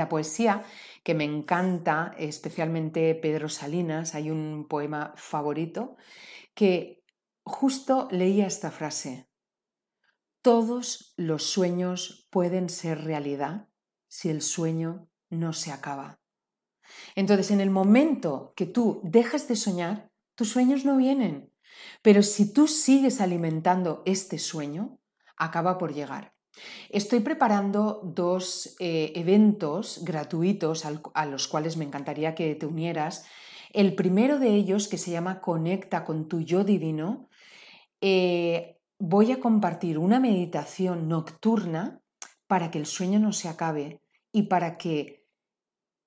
poesía, 0.09 0.65
que 1.03 1.13
me 1.13 1.23
encanta, 1.23 2.13
especialmente 2.17 3.15
Pedro 3.15 3.47
Salinas, 3.47 4.13
hay 4.13 4.29
un 4.29 4.67
poema 4.67 5.13
favorito, 5.15 5.95
que 6.53 7.05
justo 7.43 8.09
leía 8.11 8.45
esta 8.45 8.71
frase, 8.71 9.29
todos 10.41 11.13
los 11.15 11.43
sueños 11.43 12.27
pueden 12.29 12.69
ser 12.69 13.05
realidad 13.05 13.69
si 14.09 14.29
el 14.29 14.41
sueño 14.41 15.07
no 15.29 15.53
se 15.53 15.71
acaba. 15.71 16.19
Entonces, 17.15 17.51
en 17.51 17.61
el 17.61 17.69
momento 17.69 18.53
que 18.57 18.65
tú 18.65 18.99
dejas 19.03 19.47
de 19.47 19.55
soñar, 19.55 20.11
tus 20.35 20.49
sueños 20.49 20.83
no 20.83 20.97
vienen. 20.97 21.53
Pero 22.01 22.21
si 22.21 22.51
tú 22.51 22.67
sigues 22.67 23.21
alimentando 23.21 24.03
este 24.05 24.39
sueño, 24.39 25.00
acaba 25.41 25.77
por 25.77 25.93
llegar. 25.93 26.33
Estoy 26.89 27.21
preparando 27.21 28.01
dos 28.03 28.75
eh, 28.79 29.11
eventos 29.15 30.03
gratuitos 30.03 30.85
a 30.85 31.25
los 31.25 31.47
cuales 31.47 31.77
me 31.77 31.85
encantaría 31.85 32.35
que 32.35 32.55
te 32.55 32.65
unieras. 32.65 33.25
El 33.73 33.95
primero 33.95 34.37
de 34.37 34.49
ellos, 34.49 34.87
que 34.87 34.97
se 34.97 35.11
llama 35.11 35.41
Conecta 35.41 36.03
con 36.03 36.27
tu 36.27 36.41
yo 36.41 36.63
divino, 36.63 37.29
eh, 38.01 38.77
voy 38.99 39.31
a 39.31 39.39
compartir 39.39 39.97
una 39.97 40.19
meditación 40.19 41.07
nocturna 41.07 42.01
para 42.47 42.69
que 42.69 42.79
el 42.79 42.85
sueño 42.85 43.19
no 43.19 43.31
se 43.31 43.47
acabe 43.47 44.01
y 44.31 44.43
para 44.43 44.77
que 44.77 45.25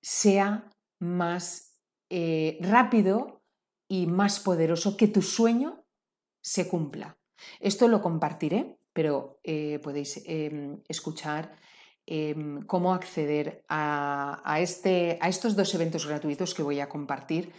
sea 0.03 0.71
más 1.01 1.81
eh, 2.11 2.59
rápido 2.61 3.43
y 3.89 4.07
más 4.07 4.41
poderoso, 4.41 4.97
que 4.97 5.09
tu 5.09 5.23
sueño 5.23 5.85
se 6.43 6.69
cumpla. 6.69 7.19
Esto 7.61 7.89
lo 7.89 8.03
compartiré 8.03 8.79
pero 8.95 9.41
eh, 9.43 9.81
podéis 9.83 10.23
em, 10.25 10.81
escuchar 10.89 11.59
em, 12.07 12.63
cómo 12.63 12.95
acceder 12.95 13.65
a, 13.69 14.41
este, 14.61 15.19
a, 15.21 15.29
estos 15.29 15.57
dos 15.57 15.75
eventos 15.75 16.07
gratuitos 16.07 16.55
que 16.55 16.63
voy 16.63 16.81
a 16.81 16.89
compartir 16.89 17.53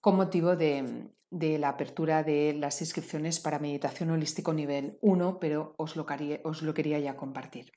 con 0.00 0.16
motivo 0.16 0.56
de, 0.56 1.10
la 1.30 1.68
apertura 1.68 2.22
de 2.22 2.54
las 2.54 2.80
inscripciones 2.80 3.40
para 3.40 3.58
meditación 3.58 4.10
holístico 4.10 4.54
nivel 4.54 4.96
1, 5.02 5.40
pero 5.40 5.74
os 5.76 5.96
lo, 5.96 6.06
os 6.44 6.62
lo 6.62 6.72
quería 6.72 7.00
ya 7.00 7.16
compartir. 7.16 7.72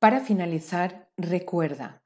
Para 0.00 0.20
finalizar, 0.20 1.10
recuerda, 1.16 2.02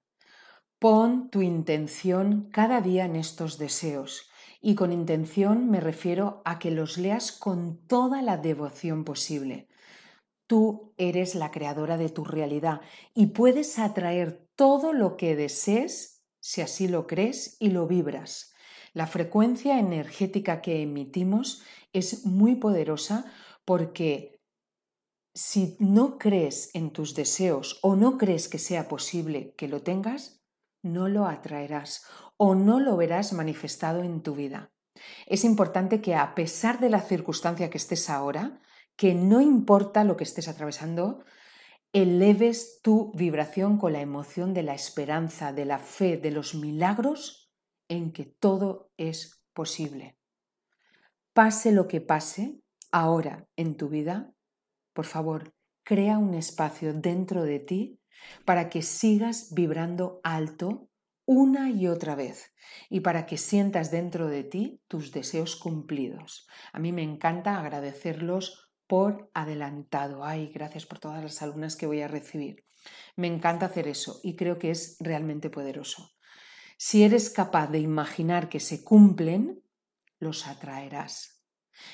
pon 0.79 1.31
tu 1.31 1.41
intención 1.41 2.51
cada 2.53 2.83
día 2.83 3.07
en 3.07 3.17
estos 3.17 3.57
deseos. 3.57 4.29
Y 4.61 4.75
con 4.75 4.93
intención 4.93 5.71
me 5.71 5.81
refiero 5.81 6.43
a 6.45 6.59
que 6.59 6.71
los 6.71 6.99
leas 6.99 7.33
con 7.33 7.87
toda 7.87 8.21
la 8.21 8.37
devoción 8.37 9.05
posible. 9.05 9.69
Tú 10.47 10.95
eres 10.97 11.35
la 11.35 11.51
creadora 11.51 11.97
de 11.97 12.09
tu 12.09 12.25
realidad 12.25 12.81
y 13.15 13.27
puedes 13.27 13.79
atraer 13.79 14.49
todo 14.55 14.93
lo 14.93 15.17
que 15.17 15.37
desees 15.37 16.23
si 16.41 16.61
así 16.61 16.87
lo 16.89 17.07
crees 17.07 17.57
y 17.59 17.71
lo 17.71 17.87
vibras. 17.87 18.55
La 18.93 19.07
frecuencia 19.07 19.79
energética 19.79 20.63
que 20.63 20.83
emitimos 20.83 21.63
es 21.93 22.25
muy 22.25 22.57
poderosa 22.57 23.25
porque 23.65 24.41
si 25.35 25.77
no 25.81 26.19
crees 26.19 26.71
en 26.75 26.91
tus 26.91 27.15
deseos 27.15 27.79
o 27.83 27.95
no 27.95 28.17
crees 28.17 28.49
que 28.49 28.59
sea 28.59 28.89
posible 28.89 29.55
que 29.57 29.69
lo 29.69 29.83
tengas, 29.83 30.41
no 30.83 31.09
lo 31.09 31.27
atraerás 31.27 32.07
o 32.37 32.55
no 32.55 32.81
lo 32.81 32.97
verás 32.97 33.33
manifestado 33.33 34.03
en 34.03 34.23
tu 34.23 34.35
vida. 34.35 34.71
Es 35.27 35.45
importante 35.45 36.01
que 36.01 36.15
a 36.15 36.35
pesar 36.35 36.81
de 36.81 36.89
la 36.89 37.03
circunstancia 37.03 37.69
que 37.69 37.79
estés 37.79 38.09
ahora, 38.09 38.61
que 38.97 39.15
no 39.15 39.41
importa 39.41 40.05
lo 40.05 40.17
que 40.17 40.25
estés 40.25 40.49
atravesando, 40.49 41.25
eleves 41.93 42.81
tu 42.83 43.13
vibración 43.15 43.79
con 43.79 43.93
la 43.93 44.01
emoción 44.01 44.55
de 44.55 44.63
la 44.63 44.75
esperanza, 44.75 45.53
de 45.53 45.65
la 45.65 45.79
fe, 45.79 46.17
de 46.17 46.31
los 46.31 46.55
milagros 46.55 47.53
en 47.89 48.13
que 48.13 48.25
todo 48.25 48.91
es 48.97 49.43
posible. 49.53 50.19
Pase 51.33 51.73
lo 51.73 51.87
que 51.87 52.01
pase 52.01 52.61
ahora 52.91 53.47
en 53.57 53.77
tu 53.77 53.89
vida, 53.89 54.33
por 54.93 55.05
favor, 55.05 55.55
crea 55.85 56.19
un 56.19 56.35
espacio 56.35 56.95
dentro 56.95 57.45
de 57.45 57.61
ti 57.61 58.01
para 58.45 58.69
que 58.71 58.83
sigas 58.83 59.53
vibrando 59.55 60.21
alto 60.25 60.89
una 61.27 61.71
y 61.71 61.89
otra 61.89 62.15
vez 62.15 62.55
y 62.89 63.01
para 63.01 63.27
que 63.27 63.37
sientas 63.37 63.91
dentro 63.91 64.29
de 64.29 64.45
ti 64.45 64.81
tus 64.89 65.13
deseos 65.13 65.57
cumplidos. 65.57 66.47
A 66.73 66.79
mí 66.79 66.93
me 66.93 67.03
encanta 67.03 67.59
agradecerlos 67.59 68.66
por 68.87 69.31
adelantado. 69.35 70.25
Ay, 70.25 70.51
gracias 70.53 70.87
por 70.87 70.99
todas 70.99 71.23
las 71.23 71.43
alumnas 71.43 71.77
que 71.77 71.87
voy 71.87 72.01
a 72.03 72.09
recibir. 72.09 72.65
Me 73.17 73.27
encanta 73.27 73.67
hacer 73.67 73.89
eso 73.89 74.21
y 74.23 74.37
creo 74.37 74.59
que 74.59 74.71
es 74.71 74.97
realmente 75.01 75.51
poderoso. 75.51 76.13
Si 76.79 77.05
eres 77.05 77.31
capaz 77.31 77.69
de 77.69 77.79
imaginar 77.79 78.49
que 78.49 78.61
se 78.61 78.85
cumplen, 78.85 79.63
los 80.19 80.47
atraerás. 80.47 81.43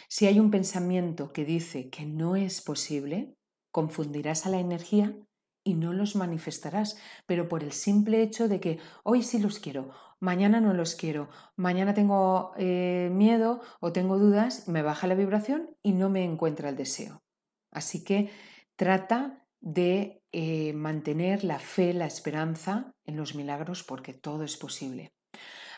Si 0.09 0.27
hay 0.27 0.39
un 0.39 0.51
pensamiento 0.51 1.33
que 1.33 1.45
dice 1.45 1.91
que 1.91 2.05
no 2.05 2.37
es 2.37 2.61
posible, 2.61 3.37
confundirás 3.71 4.47
a 4.47 4.51
la 4.51 4.59
energía 4.59 5.17
y 5.65 5.75
no 5.75 5.93
los 5.93 6.17
manifestarás, 6.17 6.97
pero 7.27 7.49
por 7.49 7.63
el 7.63 7.73
simple 7.73 8.23
hecho 8.23 8.49
de 8.49 8.61
que 8.61 8.79
hoy 9.05 9.23
sí 9.23 9.39
los 9.39 9.59
quiero, 9.59 9.93
mañana 10.23 10.61
no 10.61 10.73
los 10.73 10.95
quiero, 10.95 11.29
mañana 11.57 11.95
tengo 11.95 12.53
eh, 12.57 13.11
miedo 13.13 13.61
o 13.81 13.93
tengo 13.93 14.19
dudas, 14.19 14.69
me 14.69 14.83
baja 14.83 15.09
la 15.09 15.17
vibración 15.17 15.77
y 15.83 15.93
no 15.93 16.09
me 16.11 16.23
encuentra 16.25 16.69
el 16.69 16.77
deseo. 16.77 17.25
Así 17.73 18.05
que 18.05 18.31
trata 18.77 19.45
de 19.61 20.23
eh, 20.31 20.75
mantener 20.75 21.43
la 21.43 21.59
fe, 21.59 21.93
la 21.93 22.07
esperanza 22.07 22.95
en 23.05 23.17
los 23.17 23.35
milagros 23.35 23.83
porque 23.83 24.15
todo 24.15 24.45
es 24.45 24.57
posible. 24.57 25.13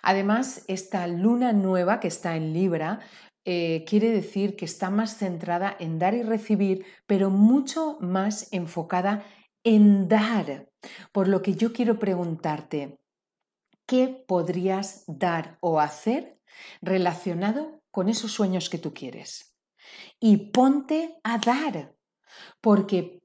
Además, 0.02 0.62
esta 0.68 1.06
luna 1.06 1.54
nueva 1.54 1.98
que 1.98 2.08
está 2.08 2.36
en 2.36 2.52
Libra 2.52 3.00
eh, 3.46 3.84
quiere 3.88 4.10
decir 4.10 4.56
que 4.56 4.66
está 4.66 4.90
más 4.90 5.16
centrada 5.16 5.74
en 5.80 5.98
dar 5.98 6.12
y 6.12 6.22
recibir, 6.22 6.84
pero 7.06 7.30
mucho 7.30 7.96
más 8.00 8.52
enfocada 8.52 9.24
en 9.64 10.06
dar. 10.06 10.68
Por 11.12 11.28
lo 11.28 11.40
que 11.40 11.54
yo 11.54 11.72
quiero 11.72 11.98
preguntarte, 11.98 12.98
¿qué 13.86 14.08
podrías 14.08 15.04
dar 15.06 15.58
o 15.60 15.80
hacer 15.80 16.40
relacionado 16.80 17.82
con 17.90 18.08
esos 18.08 18.32
sueños 18.32 18.68
que 18.68 18.78
tú 18.78 18.94
quieres? 18.94 19.56
Y 20.18 20.50
ponte 20.50 21.20
a 21.22 21.38
dar, 21.38 21.94
porque 22.60 23.23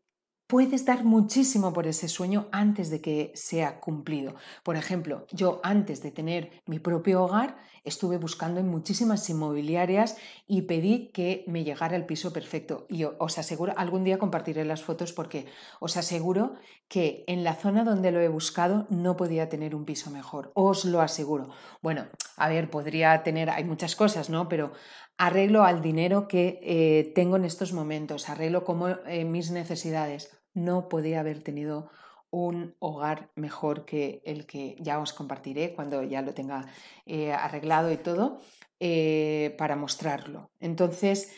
puedes 0.49 0.83
dar 0.83 1.03
muchísimo 1.03 1.73
por 1.73 1.85
ese 1.85 2.07
sueño 2.07 2.47
antes 2.51 2.89
de 2.89 3.01
que 3.01 3.31
sea 3.35 3.79
cumplido. 3.79 4.33
Por 4.63 4.77
ejemplo, 4.77 5.27
yo 5.31 5.61
antes 5.63 6.01
de 6.01 6.09
tener 6.09 6.63
mi 6.65 6.79
propio 6.79 7.23
hogar 7.23 7.57
estuve 7.83 8.17
buscando 8.17 8.59
en 8.59 8.67
muchísimas 8.67 9.29
inmobiliarias 9.29 10.17
y 10.47 10.63
pedí 10.63 11.11
que 11.13 11.43
me 11.45 11.63
llegara 11.63 11.95
el 11.95 12.07
piso 12.07 12.33
perfecto. 12.33 12.87
Y 12.89 13.03
os 13.03 13.37
aseguro, 13.37 13.73
algún 13.77 14.03
día 14.03 14.17
compartiré 14.17 14.65
las 14.65 14.81
fotos 14.81 15.13
porque 15.13 15.45
os 15.79 15.97
aseguro 15.97 16.55
que 16.87 17.23
en 17.27 17.43
la 17.43 17.53
zona 17.53 17.83
donde 17.83 18.11
lo 18.11 18.19
he 18.19 18.27
buscado 18.27 18.87
no 18.89 19.15
podía 19.17 19.49
tener 19.49 19.75
un 19.75 19.85
piso 19.85 20.09
mejor. 20.09 20.51
Os 20.55 20.83
lo 20.83 20.99
aseguro. 21.01 21.49
Bueno, 21.83 22.07
a 22.37 22.49
ver, 22.49 22.71
podría 22.71 23.21
tener, 23.21 23.51
hay 23.51 23.65
muchas 23.65 23.95
cosas, 23.95 24.31
¿no? 24.31 24.49
Pero 24.49 24.71
arreglo 25.15 25.63
al 25.63 25.83
dinero 25.83 26.27
que 26.27 26.59
eh, 26.63 27.11
tengo 27.13 27.35
en 27.35 27.45
estos 27.45 27.71
momentos, 27.71 28.29
arreglo 28.29 28.63
como 28.63 28.89
eh, 28.89 29.25
mis 29.25 29.51
necesidades 29.51 30.38
no 30.53 30.89
podía 30.89 31.19
haber 31.19 31.41
tenido 31.41 31.89
un 32.31 32.75
hogar 32.79 33.31
mejor 33.35 33.85
que 33.85 34.21
el 34.25 34.45
que 34.45 34.75
ya 34.79 34.99
os 34.99 35.13
compartiré 35.13 35.73
cuando 35.73 36.03
ya 36.03 36.21
lo 36.21 36.33
tenga 36.33 36.67
eh, 37.05 37.31
arreglado 37.31 37.91
y 37.91 37.97
todo 37.97 38.41
eh, 38.79 39.55
para 39.57 39.75
mostrarlo. 39.75 40.51
Entonces, 40.59 41.31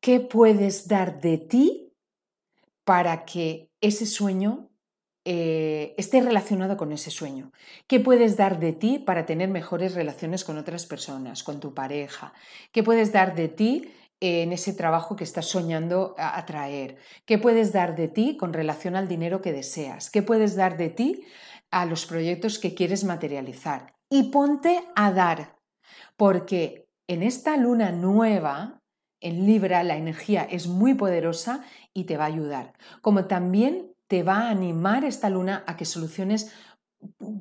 ¿qué 0.00 0.20
puedes 0.20 0.88
dar 0.88 1.20
de 1.20 1.38
ti 1.38 1.92
para 2.84 3.24
que 3.24 3.70
ese 3.80 4.06
sueño 4.06 4.70
eh, 5.24 5.94
esté 5.98 6.20
relacionado 6.20 6.76
con 6.76 6.92
ese 6.92 7.10
sueño? 7.10 7.52
¿Qué 7.88 7.98
puedes 7.98 8.36
dar 8.36 8.60
de 8.60 8.72
ti 8.72 8.98
para 8.98 9.26
tener 9.26 9.48
mejores 9.48 9.94
relaciones 9.94 10.44
con 10.44 10.58
otras 10.58 10.86
personas, 10.86 11.42
con 11.42 11.58
tu 11.58 11.74
pareja? 11.74 12.32
¿Qué 12.70 12.82
puedes 12.82 13.12
dar 13.12 13.34
de 13.34 13.48
ti 13.48 13.92
en 14.24 14.52
ese 14.52 14.72
trabajo 14.72 15.16
que 15.16 15.24
estás 15.24 15.46
soñando 15.46 16.14
atraer? 16.16 16.96
¿Qué 17.26 17.38
puedes 17.38 17.72
dar 17.72 17.96
de 17.96 18.06
ti 18.06 18.36
con 18.36 18.52
relación 18.52 18.94
al 18.94 19.08
dinero 19.08 19.42
que 19.42 19.52
deseas? 19.52 20.10
¿Qué 20.10 20.22
puedes 20.22 20.54
dar 20.54 20.76
de 20.76 20.90
ti 20.90 21.24
a 21.72 21.86
los 21.86 22.06
proyectos 22.06 22.60
que 22.60 22.72
quieres 22.72 23.02
materializar? 23.02 23.94
Y 24.08 24.30
ponte 24.30 24.84
a 24.94 25.10
dar, 25.10 25.56
porque 26.16 26.86
en 27.08 27.24
esta 27.24 27.56
luna 27.56 27.90
nueva, 27.90 28.80
en 29.20 29.44
Libra, 29.44 29.82
la 29.82 29.96
energía 29.96 30.44
es 30.44 30.68
muy 30.68 30.94
poderosa 30.94 31.64
y 31.92 32.04
te 32.04 32.16
va 32.16 32.24
a 32.24 32.28
ayudar. 32.28 32.74
Como 33.00 33.24
también 33.24 33.92
te 34.06 34.22
va 34.22 34.42
a 34.42 34.50
animar 34.50 35.04
esta 35.04 35.30
luna 35.30 35.64
a 35.66 35.76
que 35.76 35.84
soluciones 35.84 36.52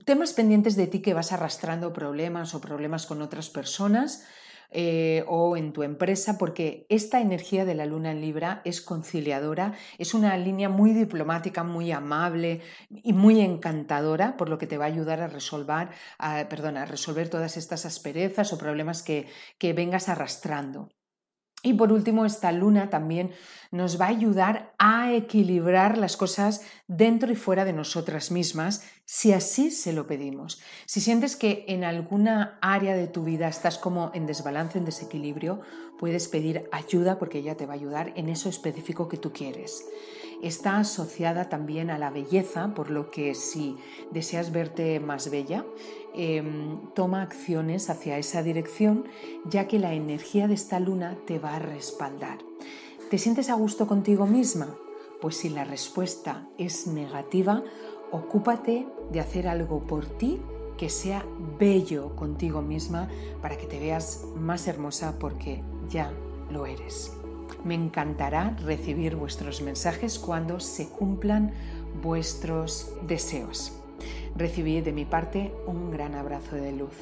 temas 0.04 0.34
pendientes 0.34 0.76
de 0.76 0.88
ti 0.88 1.04
que 1.04 1.14
vas 1.14 1.32
arrastrando 1.32 1.94
problemas 1.94 2.56
o 2.56 2.62
problemas 2.62 3.06
con 3.06 3.22
otras 3.22 3.52
personas, 3.52 4.26
eh, 4.72 5.26
o 5.28 5.58
en 5.58 5.74
tu 5.74 5.84
empresa, 5.84 6.38
porque 6.38 6.86
esta 6.90 7.20
energía 7.20 7.66
de 7.66 7.76
la 7.76 7.86
luna 7.86 8.12
en 8.12 8.22
Libra 8.22 8.62
es 8.64 8.82
conciliadora, 8.82 9.74
es 9.98 10.14
una 10.14 10.38
línea 10.38 10.70
muy 10.70 10.94
diplomática, 10.94 11.64
muy 11.64 11.92
amable 11.92 12.62
y 12.90 13.14
muy 13.14 13.42
encantadora, 13.42 14.38
por 14.38 14.48
lo 14.48 14.58
que 14.58 14.68
te 14.68 14.78
va 14.78 14.86
a 14.86 14.88
ayudar 14.88 15.20
a 15.22 15.28
resolver, 15.28 15.90
a, 16.18 16.40
a 16.40 16.86
resolver 16.86 17.30
todas 17.30 17.58
estas 17.58 17.86
asperezas 17.86 18.54
o 18.54 18.58
problemas 18.58 19.04
que, 19.04 19.28
que 19.58 19.74
vengas 19.74 20.08
arrastrando. 20.08 20.90
Y 21.64 21.74
por 21.74 21.92
último, 21.92 22.26
esta 22.26 22.52
luna 22.52 22.90
también 22.90 23.32
nos 23.72 24.00
va 24.00 24.06
a 24.06 24.10
ayudar 24.10 24.74
a 24.78 25.14
equilibrar 25.14 25.98
las 25.98 26.18
cosas 26.18 26.62
dentro 26.88 27.32
y 27.32 27.36
fuera 27.36 27.66
de 27.66 27.74
nosotras 27.74 28.30
mismas, 28.30 28.84
si 29.06 29.34
así 29.34 29.72
se 29.72 29.94
lo 29.94 30.08
pedimos. 30.08 30.62
Si 30.86 31.02
sientes 31.02 31.36
que 31.36 31.66
en 31.68 31.84
alguna 31.84 32.60
área 32.62 32.96
de 32.96 33.08
tu 33.08 33.24
vida 33.24 33.48
estás 33.48 33.78
como 33.78 34.12
en 34.14 34.26
desbalance, 34.26 34.78
en 34.78 34.86
desequilibrio, 34.86 35.62
puedes 35.98 36.28
pedir 36.28 36.70
ayuda 36.72 37.18
porque 37.18 37.40
ella 37.40 37.58
te 37.58 37.66
va 37.66 37.74
a 37.74 37.78
ayudar 37.78 38.12
en 38.16 38.30
eso 38.30 38.50
específico 38.50 39.08
que 39.08 39.18
tú 39.18 39.32
quieres 39.32 39.86
está 40.42 40.78
asociada 40.78 41.50
también 41.50 41.90
a 41.90 41.98
la 41.98 42.10
belleza, 42.10 42.74
por 42.74 42.90
lo 42.90 43.12
que 43.12 43.36
si 43.36 43.78
deseas 44.12 44.52
verte 44.52 45.00
más 45.00 45.30
bella, 45.30 45.66
em, 46.14 46.80
toma 46.94 47.22
acciones 47.22 47.90
hacia 47.90 48.18
esa 48.18 48.44
dirección, 48.44 49.06
ya 49.46 49.68
que 49.68 49.80
la 49.80 49.94
energía 49.94 50.48
de 50.48 50.56
esta 50.56 50.80
luna 50.80 51.18
te 51.26 51.40
va 51.40 51.56
a 51.56 51.60
respaldar. 51.60 52.40
¿Te 53.12 53.18
sientes 53.18 53.50
a 53.50 53.56
gusto 53.56 53.88
contigo 53.88 54.26
misma? 54.26 54.70
Pues 55.20 55.36
si 55.36 55.50
la 55.50 55.66
respuesta 55.66 56.48
es 56.58 56.88
negativa, 56.88 57.62
ocúpate 58.10 58.88
de 59.12 59.20
hacer 59.20 59.50
algo 59.50 59.86
por 59.86 60.06
ti 60.06 60.40
que 60.78 60.88
sea 60.88 61.26
bello 61.60 62.16
contigo 62.16 62.62
misma 62.62 63.10
para 63.42 63.58
que 63.58 63.68
te 63.68 63.82
veas 63.82 64.24
más 64.38 64.66
hermosa 64.66 65.20
porque 65.20 65.62
ya 65.90 66.10
lo 66.50 66.66
eres. 66.66 67.12
Me 67.66 67.76
encantará 67.76 68.56
recibir 68.64 69.18
vuestros 69.18 69.62
mensajes 69.62 70.18
cuando 70.18 70.62
se 70.62 70.88
cumplan 70.88 71.52
vuestros 72.02 72.94
deseos. 73.10 73.74
Recibid 74.38 74.86
de 74.86 74.94
mi 74.94 75.04
parte 75.04 75.54
un 75.68 75.92
gran 75.92 76.16
abrazo 76.16 76.56
de 76.56 76.72
luz. 76.72 76.96